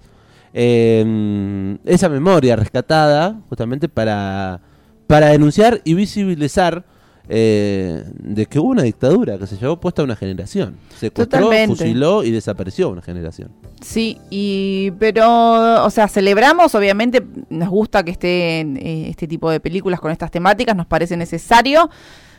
eh, 0.53 1.77
esa 1.85 2.09
memoria 2.09 2.55
rescatada 2.55 3.39
justamente 3.49 3.87
para, 3.87 4.61
para 5.05 5.27
denunciar 5.27 5.81
y 5.83 5.93
visibilizar 5.93 6.83
eh, 7.31 8.03
de 8.17 8.47
que 8.47 8.57
hubo 8.57 8.69
una 8.69 8.81
dictadura 8.81 9.37
que 9.37 9.45
se 9.45 9.55
llevó 9.55 9.79
puesta 9.79 10.01
a 10.01 10.05
una 10.05 10.15
generación. 10.15 10.77
Secuestró, 10.97 11.39
Totalmente. 11.39 11.75
fusiló 11.75 12.23
y 12.23 12.31
desapareció 12.31 12.89
una 12.89 13.03
generación. 13.03 13.51
Sí, 13.81 14.17
y 14.31 14.91
pero, 14.97 15.85
o 15.85 15.89
sea, 15.91 16.07
celebramos, 16.07 16.73
obviamente, 16.73 17.23
nos 17.49 17.69
gusta 17.69 18.03
que 18.03 18.11
estén 18.11 18.77
eh, 18.77 19.09
este 19.09 19.27
tipo 19.27 19.51
de 19.51 19.59
películas 19.59 19.99
con 19.99 20.11
estas 20.11 20.31
temáticas, 20.31 20.75
nos 20.75 20.87
parece 20.87 21.15
necesario. 21.17 21.89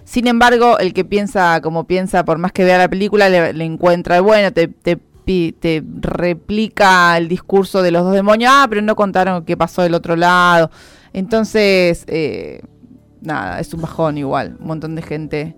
Sin 0.04 0.26
embargo, 0.26 0.78
el 0.80 0.92
que 0.92 1.04
piensa 1.04 1.60
como 1.62 1.84
piensa, 1.84 2.24
por 2.24 2.38
más 2.38 2.50
que 2.50 2.64
vea 2.64 2.78
la 2.78 2.88
película, 2.88 3.28
le, 3.28 3.52
le 3.52 3.64
encuentra, 3.64 4.20
bueno, 4.20 4.52
te, 4.52 4.66
te, 4.66 4.98
te 5.52 5.84
replica 6.00 7.16
el 7.16 7.28
discurso 7.28 7.82
de 7.82 7.92
los 7.92 8.02
dos 8.02 8.14
demonios, 8.14 8.50
ah, 8.52 8.66
pero 8.68 8.82
no 8.82 8.96
contaron 8.96 9.44
qué 9.44 9.56
pasó 9.56 9.82
del 9.82 9.94
otro 9.94 10.16
lado. 10.16 10.70
Entonces, 11.12 12.04
eh, 12.08 12.62
nada, 13.22 13.60
es 13.60 13.72
un 13.74 13.82
bajón 13.82 14.18
igual, 14.18 14.56
un 14.60 14.66
montón 14.66 14.94
de 14.94 15.02
gente 15.02 15.56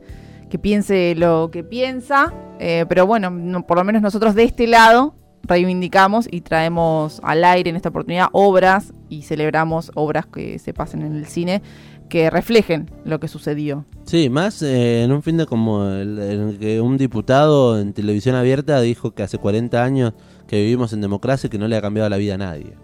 que 0.51 0.59
piense 0.59 1.15
lo 1.17 1.51
que 1.51 1.65
piensa, 1.65 2.33
eh, 2.59 2.85
pero 2.89 3.07
bueno, 3.07 3.31
no- 3.31 3.67
por 3.67 3.79
lo 3.79 3.85
menos 3.85 4.03
nosotros 4.03 4.35
de 4.35 4.45
este 4.45 4.67
lado 4.67 5.15
reivindicamos 5.45 6.29
y 6.31 6.41
traemos 6.43 7.21
al 7.25 7.43
aire 7.45 7.71
en 7.71 7.77
esta 7.77 7.89
oportunidad 7.89 8.27
obras 8.33 8.93
y 9.09 9.23
celebramos 9.23 9.91
obras 9.95 10.27
que 10.27 10.59
se 10.59 10.73
pasen 10.73 11.03
en 11.03 11.17
el 11.17 11.27
cine 11.27 11.63
que 12.09 12.29
reflejen 12.31 12.91
lo 13.07 13.19
que 13.19 13.27
sucedió. 13.27 13.87
Sí, 14.05 14.29
más 14.29 14.61
eh, 14.63 15.03
en 15.03 15.11
un 15.13 15.23
fin 15.23 15.39
de 15.39 15.47
como 15.47 15.87
el, 15.87 16.19
el 16.19 16.59
que 16.59 16.81
un 16.83 16.99
diputado 16.99 17.81
en 17.81 17.93
televisión 17.95 18.35
abierta 18.37 18.81
dijo 18.83 19.13
que 19.15 19.23
hace 19.23 19.39
40 19.39 19.83
años 19.83 20.13
que 20.47 20.57
vivimos 20.63 20.93
en 20.93 21.01
democracia 21.01 21.47
y 21.47 21.51
que 21.51 21.59
no 21.59 21.67
le 21.69 21.77
ha 21.77 21.81
cambiado 21.81 22.09
la 22.11 22.19
vida 22.19 22.35
a 22.35 22.39
nadie. 22.39 22.75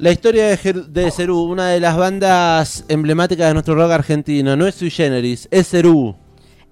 La 0.00 0.10
historia 0.10 0.46
de, 0.48 0.56
Jer- 0.56 0.86
de 0.86 1.10
Cerú, 1.10 1.42
una 1.42 1.68
de 1.68 1.80
las 1.80 1.96
bandas 1.96 2.84
emblemáticas 2.88 3.48
de 3.48 3.52
nuestro 3.52 3.74
rock 3.74 3.90
argentino, 3.92 4.56
no 4.56 4.66
es 4.66 4.74
sui 4.74 4.90
generis, 4.90 5.46
es 5.50 5.68
Cerú. 5.68 6.16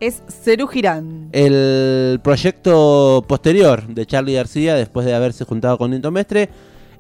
Es 0.01 0.22
Cerú 0.43 0.66
Girán. 0.66 1.29
El 1.33 2.20
proyecto 2.22 3.22
posterior 3.29 3.87
de 3.87 4.07
Charlie 4.07 4.35
García, 4.35 4.74
después 4.76 5.05
de 5.05 5.14
haberse 5.14 5.45
juntado 5.45 5.76
con 5.76 5.91
Nito 5.91 6.11
Mestre, 6.11 6.49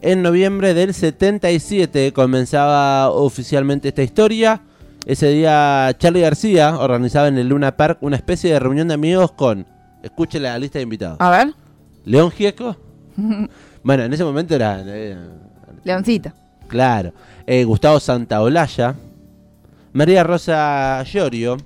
en 0.02 0.20
noviembre 0.22 0.74
del 0.74 0.92
77 0.92 2.12
comenzaba 2.12 3.10
oficialmente 3.10 3.88
esta 3.88 4.02
historia. 4.02 4.60
Ese 5.06 5.28
día 5.30 5.94
Charlie 5.98 6.20
García 6.20 6.76
organizaba 6.78 7.28
en 7.28 7.38
el 7.38 7.48
Luna 7.48 7.74
Park 7.76 7.98
una 8.02 8.16
especie 8.16 8.52
de 8.52 8.58
reunión 8.58 8.88
de 8.88 8.94
amigos 8.94 9.32
con, 9.32 9.66
escuche 10.02 10.38
la 10.38 10.58
lista 10.58 10.78
de 10.78 10.82
invitados, 10.82 11.16
A 11.20 11.30
ver, 11.30 11.54
León 12.04 12.30
Gieco. 12.30 12.76
bueno, 13.82 14.02
en 14.04 14.12
ese 14.12 14.24
momento 14.24 14.54
era, 14.54 14.82
eh, 14.84 15.16
Leoncita. 15.88 16.34
claro, 16.68 17.12
eh, 17.46 17.64
Gustavo 17.64 17.98
Santaolalla, 17.98 18.94
María 19.92 20.22
Rosa 20.22 21.02
Llorio 21.02 21.56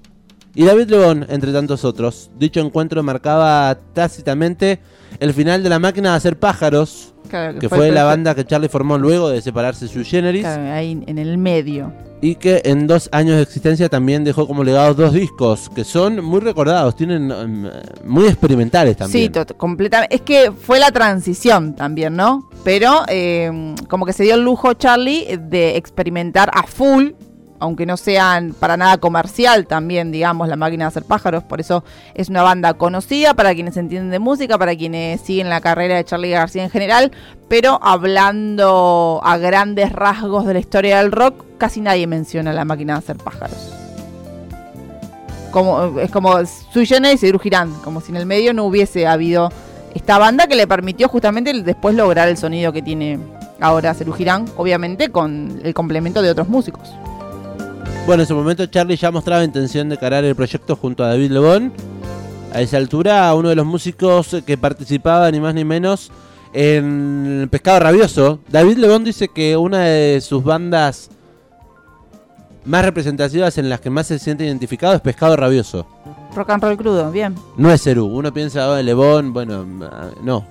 y 0.55 0.65
David 0.65 0.91
León, 0.91 1.27
entre 1.29 1.53
tantos 1.53 1.85
otros. 1.85 2.31
Dicho 2.39 2.61
encuentro 2.61 3.03
marcaba 3.03 3.77
tácitamente 3.93 4.79
el 5.21 5.33
final 5.35 5.63
de 5.63 5.69
la 5.69 5.79
máquina 5.79 6.11
de 6.11 6.17
hacer 6.17 6.39
pájaros, 6.39 7.09
Claro, 7.29 7.59
que 7.59 7.69
fue, 7.69 7.91
la 7.91 8.05
banda 8.05 8.35
que 8.35 8.45
Charlie 8.45 8.69
formó 8.69 8.99
luego 8.99 9.31
de 9.31 9.41
separarse 9.41 9.89
su 9.89 10.05
generis 10.05 10.43
claro, 10.43 10.71
ahí 10.73 11.03
en 11.07 11.19
el 11.19 11.39
medio. 11.39 11.91
y 12.21 12.35
que 12.35 12.61
en 12.65 12.87
dos 12.87 13.09
años 13.13 13.37
de 13.37 13.43
existencia 13.43 13.89
también 13.89 14.23
dejó 14.23 14.47
como 14.47 14.63
legados 14.65 14.97
dos 14.99 15.15
discos 15.15 15.71
que 15.75 15.83
son 15.85 16.23
muy 16.23 16.41
recordados, 16.41 16.95
tienen 16.95 17.29
mm, 17.29 17.71
muy 18.05 18.27
experimentales 18.27 18.95
Sí, 18.95 18.99
también. 18.99 19.33
tot- 19.33 19.57
completamente. 19.57 20.15
Es 20.15 20.21
que 20.21 20.53
fue 20.53 20.79
la 20.79 20.91
transición 20.91 21.75
también, 21.75 22.17
¿no? 22.17 22.51
Pero 22.65 23.03
eh, 23.09 23.75
como 23.89 24.05
que 24.05 24.13
se 24.13 24.25
dio 24.25 24.35
el 24.35 24.45
lujo 24.45 24.75
Charlie 24.75 25.39
de 25.41 25.77
experimentar 25.77 26.51
a 26.53 26.65
full, 26.65 27.13
aunque 27.63 27.87
no 27.87 27.97
sean 27.97 28.55
para 28.59 28.77
nada 28.77 28.99
comercial 28.99 29.69
también, 29.69 30.11
digamos, 30.11 30.49
la 30.49 30.57
máquina 30.57 30.85
de 30.85 30.89
hacer 30.89 31.05
pájaros, 31.05 31.45
por 31.45 31.61
eso 31.61 31.85
es 32.13 32.29
una 32.29 32.43
banda 32.43 32.75
conocida 32.75 33.35
para 33.35 33.55
quienes 33.55 33.77
entienden 33.77 34.11
de 34.11 34.19
música, 34.19 34.59
para 34.59 34.75
quienes 34.75 35.21
siguen 35.21 35.49
la 35.49 35.61
carrera 35.61 35.95
de 35.95 36.05
Charlie 36.05 36.31
García 36.31 36.65
en 36.65 36.71
general, 36.71 37.13
pero 37.49 37.79
hablando 37.81 39.21
a 39.23 39.39
grandes 39.39 39.93
rasgos 39.93 40.45
de 40.45 40.55
la 40.55 40.59
historia 40.59 40.99
del 40.99 41.13
rock, 41.13 41.45
casi 41.57 41.81
nadie 41.81 42.09
menciona 42.09 42.53
la 42.53 42.65
máquina 42.65 42.95
de 42.95 42.99
hacer 42.99 43.17
pájaros. 43.19 43.73
Como, 45.53 46.01
es 46.01 46.11
como 46.11 46.45
Sui 46.45 46.83
y 46.83 47.51
como 47.85 48.01
si 48.01 48.11
en 48.11 48.17
el 48.17 48.27
medio 48.27 48.53
no 48.55 48.65
hubiese 48.65 49.07
habido 49.07 49.53
esta 49.95 50.19
banda 50.19 50.49
que 50.49 50.57
le 50.57 50.67
permitió 50.67 51.09
justamente 51.09 51.53
después 51.63 51.95
lograr 51.95 52.27
el 52.27 52.37
sonido 52.37 52.73
que 52.73 52.83
tiene 52.83 53.21
ahora 53.61 53.95
Serú 53.95 54.13
Girán, 54.15 54.47
obviamente 54.57 55.11
con 55.11 55.61
el 55.63 55.75
complemento 55.75 56.23
de 56.23 56.31
otros 56.31 56.49
músicos. 56.49 56.93
Bueno, 58.05 58.25
en 58.25 58.27
su 58.27 58.35
momento 58.35 58.67
Charlie 58.67 58.97
ya 58.97 59.13
mostraba 59.13 59.45
intención 59.45 59.89
de 59.89 59.97
carar 59.97 60.25
el 60.25 60.35
proyecto 60.35 60.75
junto 60.75 61.05
a 61.05 61.09
David 61.09 61.31
Lebón. 61.31 61.73
A 62.53 62.61
esa 62.61 62.77
altura, 62.77 63.33
uno 63.35 63.49
de 63.49 63.55
los 63.55 63.65
músicos 63.65 64.37
que 64.45 64.59
participaba 64.59 65.31
ni 65.31 65.41
más 65.41 65.55
ni 65.55 65.65
menos 65.65 66.11
en 66.53 67.49
Pescado 67.51 67.79
Rabioso. 67.79 68.41
David 68.49 68.79
Lebón 68.79 69.05
dice 69.05 69.29
que 69.29 69.57
una 69.57 69.85
de 69.85 70.21
sus 70.21 70.43
bandas 70.43 71.11
más 72.65 72.85
representativas 72.85 73.57
en 73.59 73.69
las 73.69 73.81
que 73.81 73.89
más 73.89 74.09
se 74.09 74.19
siente 74.19 74.45
identificado 74.45 74.95
es 74.95 75.01
Pescado 75.01 75.37
Rabioso. 75.37 75.87
Rock 76.35 76.51
and 76.51 76.63
roll 76.63 76.77
crudo, 76.77 77.11
bien. 77.11 77.37
No 77.57 77.73
es 77.73 77.83
Cerú. 77.83 78.07
Uno 78.07 78.33
piensa, 78.35 78.69
oh, 78.69 78.83
Lebón, 78.83 79.33
bueno, 79.33 79.65
ah, 79.91 80.11
no. 80.23 80.45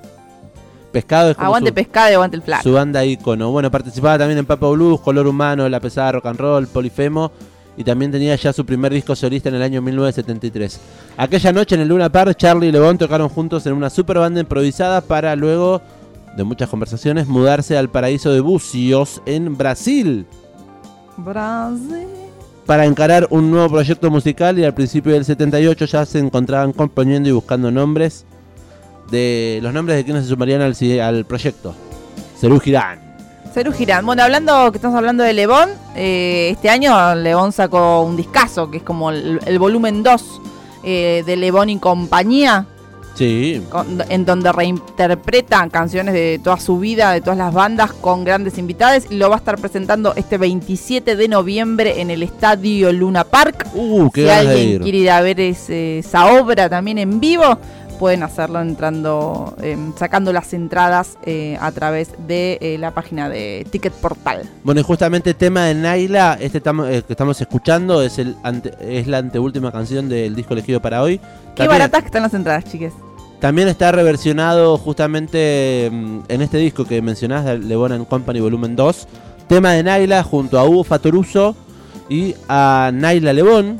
Pescado 0.92 1.32
es 1.32 1.36
como 1.38 1.46
Aguante 1.48 1.70
su- 1.70 1.74
pescado 1.76 2.12
y 2.12 2.14
aguante 2.14 2.36
el 2.38 2.44
flaco. 2.44 2.64
su 2.64 2.74
banda 2.74 3.06
ícono. 3.06 3.52
Bueno, 3.52 3.72
participaba 3.72 4.18
también 4.18 4.40
en 4.40 4.46
Papa 4.46 4.68
Blues, 4.70 5.00
Color 5.02 5.28
Humano, 5.28 5.68
La 5.70 5.80
Pesada 5.80 6.12
Rock 6.14 6.26
and 6.26 6.40
Roll, 6.40 6.68
Polifemo. 6.68 7.32
Y 7.78 7.86
también 7.86 8.12
tenía 8.12 8.36
ya 8.36 8.52
su 8.52 8.66
primer 8.66 8.92
disco 8.94 9.16
solista 9.16 9.48
en 9.48 9.56
el 9.56 9.62
año 9.62 9.82
1973. 9.82 10.80
Aquella 11.16 11.54
noche 11.54 11.76
en 11.76 11.82
el 11.82 11.88
Luna 11.88 12.12
Park, 12.12 12.36
Charlie 12.38 12.68
y 12.68 12.72
Lebón 12.72 12.98
tocaron 12.98 13.30
juntos 13.30 13.66
en 13.66 13.74
una 13.74 13.90
super 13.90 14.18
banda 14.20 14.42
improvisada 14.42 15.00
para 15.00 15.34
luego, 15.38 15.82
de 16.36 16.44
muchas 16.44 16.68
conversaciones, 16.70 17.28
mudarse 17.28 17.78
al 17.78 17.90
paraíso 17.90 18.32
de 18.34 18.42
Bucios 18.42 19.22
en 19.26 19.58
Brasil 19.58 20.26
Brasil. 21.18 22.08
para 22.66 22.86
encarar 22.86 23.28
un 23.32 23.50
nuevo 23.52 23.70
proyecto 23.70 24.10
musical 24.12 24.60
y 24.60 24.64
al 24.66 24.74
principio 24.74 25.14
del 25.14 25.26
78 25.26 25.86
ya 25.86 26.06
se 26.06 26.20
encontraban 26.20 26.74
componiendo 26.74 27.30
y 27.30 27.32
buscando 27.32 27.72
nombres 27.72 28.26
de 29.12 29.60
los 29.62 29.74
nombres 29.74 29.98
de 29.98 30.06
quienes 30.06 30.24
se 30.24 30.30
sumarían 30.30 30.62
al, 30.62 30.76
al 31.02 31.26
proyecto. 31.26 31.76
Cerú 32.40 32.60
Girán. 32.60 33.00
Cerú 33.54 33.72
Girán. 33.74 34.06
Bueno, 34.06 34.24
hablando, 34.24 34.72
que 34.72 34.78
estamos 34.78 34.98
hablando 34.98 35.24
de 35.24 35.34
Lebón, 35.34 35.70
eh, 35.96 36.50
este 36.52 36.70
año 36.70 37.14
Lebón 37.16 37.52
sacó 37.52 38.02
un 38.02 38.16
discazo, 38.18 38.72
que 38.72 38.78
es 38.78 38.84
como 38.84 39.12
el, 39.12 39.40
el 39.46 39.60
volumen 39.60 40.02
2 40.04 40.42
eh, 40.84 41.24
de 41.26 41.36
Lebón 41.36 41.70
y 41.70 41.78
compañía, 41.78 42.66
Sí, 43.14 43.62
con- 43.70 44.02
en 44.08 44.24
donde 44.24 44.54
reinterpreta 44.54 45.68
canciones 45.70 46.14
de 46.14 46.40
toda 46.42 46.58
su 46.62 46.80
vida, 46.80 47.12
de 47.12 47.20
todas 47.20 47.38
las 47.38 47.54
bandas, 47.54 47.92
con 47.92 48.24
grandes 48.24 48.58
invitados. 48.58 49.04
Y 49.10 49.16
lo 49.18 49.28
va 49.30 49.36
a 49.36 49.40
estar 49.40 49.58
presentando 49.60 50.14
este 50.16 50.38
27 50.38 51.18
de 51.18 51.28
noviembre 51.28 52.00
en 52.00 52.10
el 52.10 52.24
Estadio 52.24 52.92
Luna 52.94 53.26
Park. 53.26 53.68
Uh, 53.76 54.10
qué 54.12 54.24
si 54.24 54.30
alguien 54.30 54.70
ir. 54.70 54.82
quiere 54.82 54.98
ir 55.00 55.12
a 55.12 55.20
ver 55.20 55.42
ese- 55.42 56.00
esa 56.00 56.28
obra 56.40 56.70
también 56.70 56.98
en 57.00 57.20
vivo, 57.20 57.60
pueden 58.02 58.24
hacerlo 58.24 58.60
entrando, 58.62 59.56
eh, 59.62 59.78
sacando 59.96 60.34
las 60.34 60.52
entradas 60.56 61.20
eh, 61.24 61.56
a 61.62 61.72
través 61.72 62.10
de 62.28 62.58
eh, 62.60 62.78
la 62.80 62.96
página 62.96 63.30
de 63.30 63.64
Ticket 63.70 63.94
Portal. 63.94 64.42
Bueno, 64.64 64.82
y 64.82 64.84
justamente 64.84 65.36
tema 65.36 65.66
de 65.66 65.76
Naila, 65.76 66.36
este 66.42 66.60
tamo- 66.64 66.88
eh, 66.88 67.04
que 67.06 67.14
estamos 67.14 67.40
escuchando, 67.40 68.02
es, 68.02 68.18
el 68.18 68.36
ante- 68.42 68.74
es 68.82 69.06
la 69.06 69.20
anteúltima 69.20 69.72
canción 69.72 70.10
del 70.10 70.34
disco 70.36 70.54
elegido 70.56 70.82
para 70.82 71.04
hoy. 71.04 71.20
Qué 71.20 71.26
También- 71.58 71.70
baratas 71.78 72.02
que 72.02 72.06
están 72.08 72.24
las 72.24 72.34
entradas, 72.34 72.64
chiques. 72.66 72.92
También 73.40 73.68
está 73.68 73.92
reversionado 73.92 74.80
justamente 74.80 75.88
mm, 75.92 76.20
en 76.28 76.42
este 76.42 76.58
disco 76.58 76.86
que 76.86 77.04
mencionás, 77.04 77.46
de 77.46 77.60
Lebon 77.60 77.92
and 77.92 78.08
Company 78.08 78.40
Volumen 78.40 78.76
2, 78.76 79.08
tema 79.48 79.74
de 79.74 79.84
Naila 79.84 80.24
junto 80.24 80.58
a 80.58 80.66
Hugo 80.66 80.84
Fatoruso 80.84 81.56
y 82.10 82.34
a 82.50 82.90
Naila 82.92 83.32
Lebón. 83.32 83.80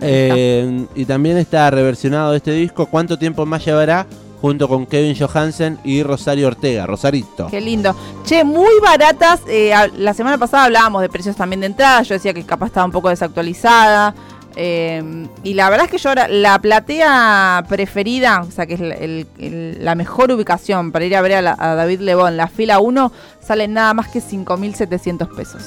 Eh, 0.00 0.86
y 0.94 1.04
también 1.04 1.36
está 1.38 1.70
reversionado 1.70 2.34
este 2.34 2.52
disco, 2.52 2.86
¿Cuánto 2.86 3.18
tiempo 3.18 3.46
más 3.46 3.64
llevará? 3.64 4.06
Junto 4.40 4.68
con 4.68 4.84
Kevin 4.84 5.16
Johansen 5.18 5.78
y 5.84 6.02
Rosario 6.02 6.48
Ortega, 6.48 6.84
Rosarito. 6.86 7.46
Qué 7.46 7.62
lindo. 7.62 7.96
Che, 8.24 8.44
muy 8.44 8.78
baratas. 8.82 9.40
eh, 9.48 9.72
la 9.96 10.12
semana 10.12 10.36
pasada 10.36 10.64
hablábamos 10.64 11.00
de 11.00 11.08
precios 11.08 11.34
también 11.34 11.60
de 11.60 11.66
entrada. 11.68 12.02
Yo 12.02 12.14
decía 12.14 12.34
que 12.34 12.44
capaz 12.44 12.66
estaba 12.66 12.84
un 12.84 12.92
poco 12.92 13.08
desactualizada. 13.08 14.14
eh, 14.56 15.26
y 15.42 15.54
la 15.54 15.70
verdad 15.70 15.86
es 15.86 15.90
que 15.90 15.96
yo 15.98 16.10
ahora, 16.10 16.28
la 16.28 16.58
platea 16.60 17.64
preferida, 17.68 18.42
o 18.46 18.50
sea, 18.50 18.66
que 18.66 18.74
es 18.74 19.78
la, 19.80 19.94
mejor 19.94 20.30
ubicación 20.30 20.92
para 20.92 21.06
ir 21.06 21.16
a 21.16 21.22
ver 21.22 21.34
a, 21.36 21.42
la- 21.42 21.56
David 21.56 22.00
Lebón, 22.00 22.36
la 22.36 22.46
fila 22.48 22.80
1, 22.80 23.12
sale 23.40 23.66
nada 23.66 23.94
más 23.94 24.08
que 24.08 24.20
5.700 24.20 25.34
pesos. 25.34 25.62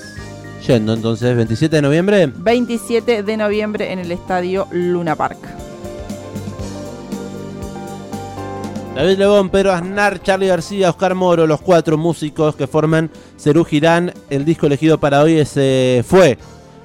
Yendo 0.68 0.93
entonces, 0.93 1.34
27 1.34 1.78
de 1.78 1.82
noviembre. 1.82 2.28
27 2.36 3.24
de 3.24 3.38
noviembre 3.38 3.93
en 3.93 3.99
el 3.99 4.11
estadio 4.11 4.68
Luna 4.72 5.15
Park. 5.15 5.38
David 8.93 9.18
Lebón, 9.18 9.49
Pedro 9.49 9.72
Aznar, 9.72 10.22
Charlie 10.22 10.47
García, 10.47 10.89
Oscar 10.89 11.15
Moro, 11.15 11.47
los 11.47 11.61
cuatro 11.61 11.97
músicos 11.97 12.57
que 12.57 12.68
forman 12.68 13.09
Cerú 13.39 13.63
Girán. 13.63 14.11
El 14.30 14.43
disco 14.43 14.65
elegido 14.65 14.99
para 14.99 15.22
hoy 15.22 15.38
es, 15.38 15.53
eh, 15.55 16.03
fue 16.05 16.38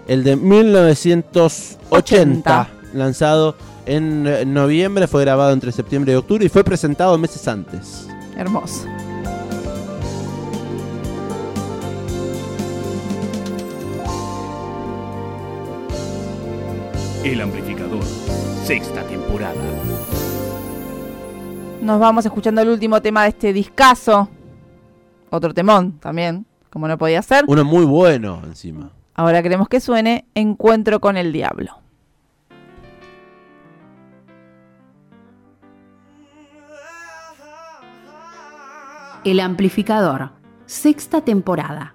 el 0.06 0.22
de 0.22 0.36
1980, 0.36 1.88
80. 1.90 2.68
lanzado 2.94 3.56
en 3.86 4.26
eh, 4.28 4.44
noviembre, 4.44 5.08
fue 5.08 5.22
grabado 5.22 5.52
entre 5.52 5.72
septiembre 5.72 6.12
y 6.12 6.16
octubre 6.16 6.44
y 6.44 6.48
fue 6.48 6.62
presentado 6.62 7.18
meses 7.18 7.48
antes. 7.48 8.06
Hermoso. 8.36 8.86
El 17.24 17.40
amplificador. 17.40 18.02
Sexta 18.64 19.04
temporada. 19.04 19.54
Nos 21.80 22.00
vamos 22.00 22.26
escuchando 22.26 22.60
el 22.62 22.68
último 22.68 23.00
tema 23.00 23.22
de 23.22 23.28
este 23.28 23.52
discazo. 23.52 24.28
Otro 25.30 25.54
temón 25.54 26.00
también, 26.00 26.44
como 26.68 26.88
no 26.88 26.98
podía 26.98 27.22
ser. 27.22 27.44
Uno 27.46 27.64
muy 27.64 27.84
bueno 27.84 28.42
encima. 28.44 28.90
Ahora 29.14 29.40
queremos 29.40 29.68
que 29.68 29.78
suene 29.78 30.24
Encuentro 30.34 31.00
con 31.00 31.16
el 31.16 31.32
Diablo. 31.32 31.78
El 39.22 39.38
amplificador. 39.38 40.30
Sexta 40.66 41.20
temporada. 41.20 41.94